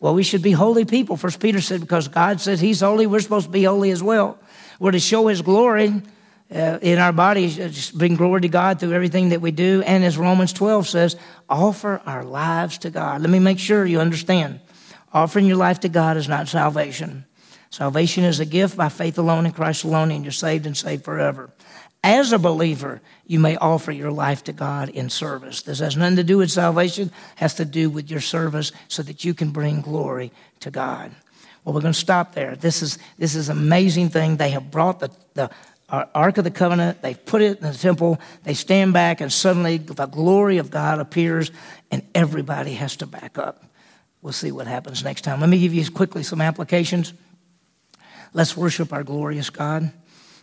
Well, 0.00 0.14
we 0.14 0.22
should 0.22 0.42
be 0.42 0.52
holy 0.52 0.86
people. 0.86 1.16
First 1.16 1.40
Peter 1.40 1.60
said, 1.60 1.80
because 1.80 2.08
God 2.08 2.40
says 2.40 2.60
He's 2.60 2.80
holy, 2.80 3.06
we're 3.06 3.20
supposed 3.20 3.46
to 3.46 3.52
be 3.52 3.64
holy 3.64 3.90
as 3.90 4.02
well. 4.02 4.38
We're 4.78 4.92
to 4.92 4.98
show 4.98 5.26
His 5.26 5.42
glory 5.42 6.02
uh, 6.50 6.78
in 6.80 6.98
our 6.98 7.12
bodies, 7.12 7.60
uh, 7.60 7.70
bring 7.96 8.16
glory 8.16 8.40
to 8.40 8.48
God 8.48 8.80
through 8.80 8.92
everything 8.92 9.28
that 9.28 9.42
we 9.42 9.50
do. 9.50 9.82
And 9.86 10.02
as 10.02 10.16
Romans 10.16 10.54
12 10.54 10.88
says, 10.88 11.16
offer 11.48 12.00
our 12.06 12.24
lives 12.24 12.78
to 12.78 12.90
God. 12.90 13.20
Let 13.20 13.30
me 13.30 13.38
make 13.38 13.58
sure 13.58 13.84
you 13.84 14.00
understand. 14.00 14.60
Offering 15.12 15.46
your 15.46 15.58
life 15.58 15.80
to 15.80 15.88
God 15.88 16.16
is 16.16 16.28
not 16.28 16.48
salvation. 16.48 17.26
Salvation 17.68 18.24
is 18.24 18.40
a 18.40 18.44
gift 18.44 18.76
by 18.76 18.88
faith 18.88 19.18
alone 19.18 19.46
in 19.46 19.52
Christ 19.52 19.84
alone, 19.84 20.10
and 20.10 20.24
you're 20.24 20.32
saved 20.32 20.66
and 20.66 20.76
saved 20.76 21.04
forever. 21.04 21.50
As 22.02 22.32
a 22.32 22.38
believer, 22.38 23.02
you 23.26 23.38
may 23.38 23.56
offer 23.56 23.92
your 23.92 24.10
life 24.10 24.44
to 24.44 24.52
God 24.52 24.88
in 24.88 25.10
service. 25.10 25.62
This 25.62 25.80
has 25.80 25.96
nothing 25.96 26.16
to 26.16 26.24
do 26.24 26.38
with 26.38 26.50
salvation, 26.50 27.12
has 27.36 27.54
to 27.54 27.64
do 27.64 27.90
with 27.90 28.10
your 28.10 28.20
service 28.20 28.72
so 28.88 29.02
that 29.02 29.24
you 29.24 29.34
can 29.34 29.50
bring 29.50 29.82
glory 29.82 30.32
to 30.60 30.70
God. 30.70 31.12
Well, 31.64 31.74
we're 31.74 31.82
going 31.82 31.92
to 31.92 31.98
stop 31.98 32.34
there. 32.34 32.56
This 32.56 32.80
is 32.80 32.98
this 33.18 33.34
is 33.34 33.50
an 33.50 33.58
amazing 33.58 34.08
thing. 34.08 34.38
They 34.38 34.50
have 34.50 34.70
brought 34.70 35.00
the, 35.00 35.10
the 35.34 35.50
uh, 35.90 36.06
Ark 36.14 36.38
of 36.38 36.44
the 36.44 36.50
Covenant, 36.50 37.02
they've 37.02 37.24
put 37.26 37.42
it 37.42 37.58
in 37.58 37.64
the 37.64 37.76
temple, 37.76 38.20
they 38.44 38.54
stand 38.54 38.92
back, 38.92 39.20
and 39.20 39.32
suddenly 39.32 39.76
the 39.76 40.06
glory 40.06 40.58
of 40.58 40.70
God 40.70 41.00
appears, 41.00 41.50
and 41.90 42.02
everybody 42.14 42.74
has 42.74 42.96
to 42.96 43.06
back 43.06 43.38
up. 43.38 43.64
We'll 44.22 44.32
see 44.32 44.52
what 44.52 44.66
happens 44.66 45.02
next 45.02 45.22
time. 45.22 45.40
Let 45.40 45.48
me 45.48 45.58
give 45.58 45.74
you 45.74 45.90
quickly 45.90 46.22
some 46.22 46.40
applications. 46.40 47.12
Let's 48.32 48.56
worship 48.56 48.92
our 48.92 49.02
glorious 49.02 49.50
God 49.50 49.92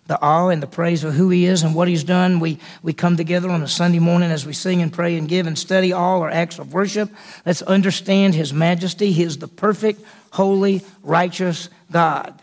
the 0.08 0.20
awe 0.22 0.50
and 0.50 0.64
the 0.64 0.68
praise 0.68 1.04
of 1.04 1.14
who 1.14 1.30
He 1.30 1.46
is 1.46 1.64
and 1.64 1.76
what 1.76 1.88
He's 1.88 2.04
done. 2.04 2.40
We, 2.40 2.60
we 2.82 2.94
come 2.94 3.18
together 3.18 3.50
on 3.50 3.62
a 3.62 3.68
Sunday 3.68 4.00
morning 4.00 4.32
as 4.32 4.46
we 4.46 4.54
sing 4.54 4.82
and 4.82 4.92
pray 4.92 5.18
and 5.18 5.28
give 5.28 5.48
and 5.48 5.58
study 5.58 5.94
all 5.94 6.22
our 6.22 6.30
acts 6.30 6.60
of 6.60 6.74
worship. 6.74 7.10
Let's 7.46 7.62
understand 7.62 8.34
His 8.34 8.54
majesty. 8.54 9.12
He 9.12 9.24
is 9.24 9.38
the 9.38 9.48
perfect, 9.48 10.02
holy, 10.32 10.82
righteous 11.04 11.70
God. 11.92 12.42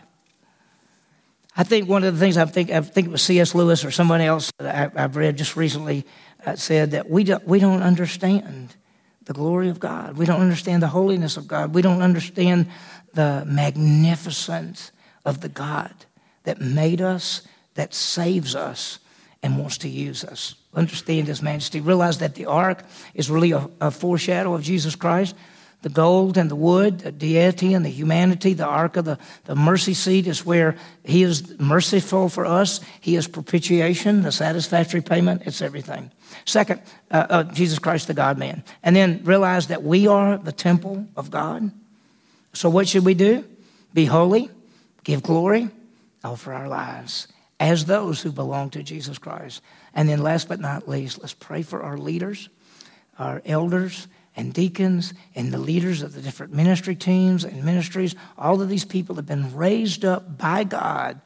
I 1.57 1.63
think 1.63 1.87
one 1.87 2.03
of 2.03 2.13
the 2.13 2.19
things 2.19 2.37
I 2.37 2.45
think, 2.45 2.69
I 2.69 2.81
think 2.81 3.07
it 3.07 3.11
was 3.11 3.21
C.S. 3.21 3.55
Lewis 3.55 3.85
or 3.85 3.91
somebody 3.91 4.25
else 4.25 4.51
that 4.57 4.93
I, 4.95 5.01
have 5.01 5.15
read 5.15 5.37
just 5.37 5.55
recently 5.55 6.05
uh, 6.45 6.55
said 6.55 6.91
that 6.91 7.09
we 7.09 7.23
don't, 7.23 7.47
we 7.47 7.59
don't 7.59 7.81
understand 7.81 8.75
the 9.23 9.33
glory 9.33 9.69
of 9.69 9.79
God. 9.79 10.17
We 10.17 10.25
don't 10.25 10.41
understand 10.41 10.83
the 10.83 10.87
holiness 10.87 11.37
of 11.37 11.47
God. 11.47 11.73
We 11.73 11.81
don't 11.81 12.01
understand 12.01 12.67
the 13.13 13.43
magnificence 13.47 14.91
of 15.23 15.41
the 15.41 15.49
God 15.49 15.93
that 16.43 16.61
made 16.61 17.01
us 17.01 17.41
that 17.75 17.93
saves 17.93 18.55
us 18.55 18.99
and 19.43 19.59
wants 19.59 19.77
to 19.79 19.89
use 19.89 20.23
us. 20.23 20.55
Understand 20.73 21.27
His 21.27 21.41
majesty. 21.41 21.79
Realize 21.79 22.17
that 22.17 22.35
the 22.35 22.47
ark 22.47 22.83
is 23.13 23.29
really 23.29 23.51
a, 23.51 23.69
a 23.79 23.91
foreshadow 23.91 24.55
of 24.55 24.63
Jesus 24.63 24.95
Christ. 24.95 25.35
The 25.83 25.89
gold 25.89 26.35
and 26.35 26.49
the 26.49 26.55
wood, 26.55 27.01
the 27.01 27.11
deity 27.11 27.75
and 27.75 27.85
the 27.85 27.89
humanity, 27.89 28.53
the 28.53 28.65
ark 28.65 28.97
of 28.97 29.05
the, 29.05 29.19
the 29.43 29.55
mercy 29.55 29.93
seat 29.93 30.25
is 30.25 30.43
where 30.43 30.75
He 31.03 31.21
is 31.21 31.59
merciful 31.59 32.27
for 32.27 32.45
us. 32.45 32.79
He 33.01 33.15
is 33.15 33.27
propitiation, 33.27 34.23
the 34.23 34.31
satisfactory 34.31 35.01
payment. 35.01 35.43
It's 35.45 35.61
everything. 35.61 36.11
Second, 36.45 36.81
uh, 37.11 37.27
uh, 37.29 37.43
Jesus 37.43 37.77
Christ, 37.77 38.07
the 38.07 38.15
God 38.15 38.39
man. 38.39 38.63
And 38.81 38.95
then 38.95 39.21
realize 39.23 39.67
that 39.67 39.83
we 39.83 40.07
are 40.07 40.37
the 40.37 40.51
temple 40.51 41.05
of 41.15 41.29
God. 41.29 41.71
So, 42.53 42.67
what 42.69 42.87
should 42.87 43.05
we 43.05 43.13
do? 43.13 43.45
Be 43.93 44.05
holy, 44.05 44.49
give 45.03 45.21
glory, 45.21 45.69
offer 46.23 46.51
our 46.51 46.67
lives 46.67 47.27
as 47.59 47.85
those 47.85 48.21
who 48.21 48.31
belong 48.31 48.69
to 48.71 48.83
Jesus 48.83 49.17
Christ. 49.17 49.61
And 49.93 50.09
then, 50.09 50.21
last 50.21 50.47
but 50.47 50.59
not 50.59 50.87
least, 50.87 51.19
let's 51.21 51.33
pray 51.33 51.61
for 51.61 51.83
our 51.83 51.97
leaders, 51.97 52.49
our 53.17 53.41
elders, 53.45 54.07
and 54.35 54.53
deacons, 54.53 55.13
and 55.33 55.51
the 55.51 55.57
leaders 55.57 56.01
of 56.01 56.13
the 56.13 56.21
different 56.21 56.53
ministry 56.53 56.95
teams 56.95 57.45
and 57.45 57.63
ministries. 57.63 58.15
All 58.37 58.61
of 58.61 58.67
these 58.67 58.85
people 58.85 59.15
have 59.15 59.25
been 59.25 59.55
raised 59.55 60.03
up 60.03 60.37
by 60.37 60.65
God 60.65 61.21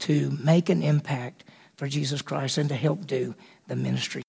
to 0.00 0.36
make 0.42 0.68
an 0.68 0.82
impact 0.82 1.44
for 1.76 1.86
Jesus 1.86 2.22
Christ 2.22 2.58
and 2.58 2.68
to 2.68 2.74
help 2.74 3.06
do 3.06 3.34
the 3.68 3.76
ministry. 3.76 4.22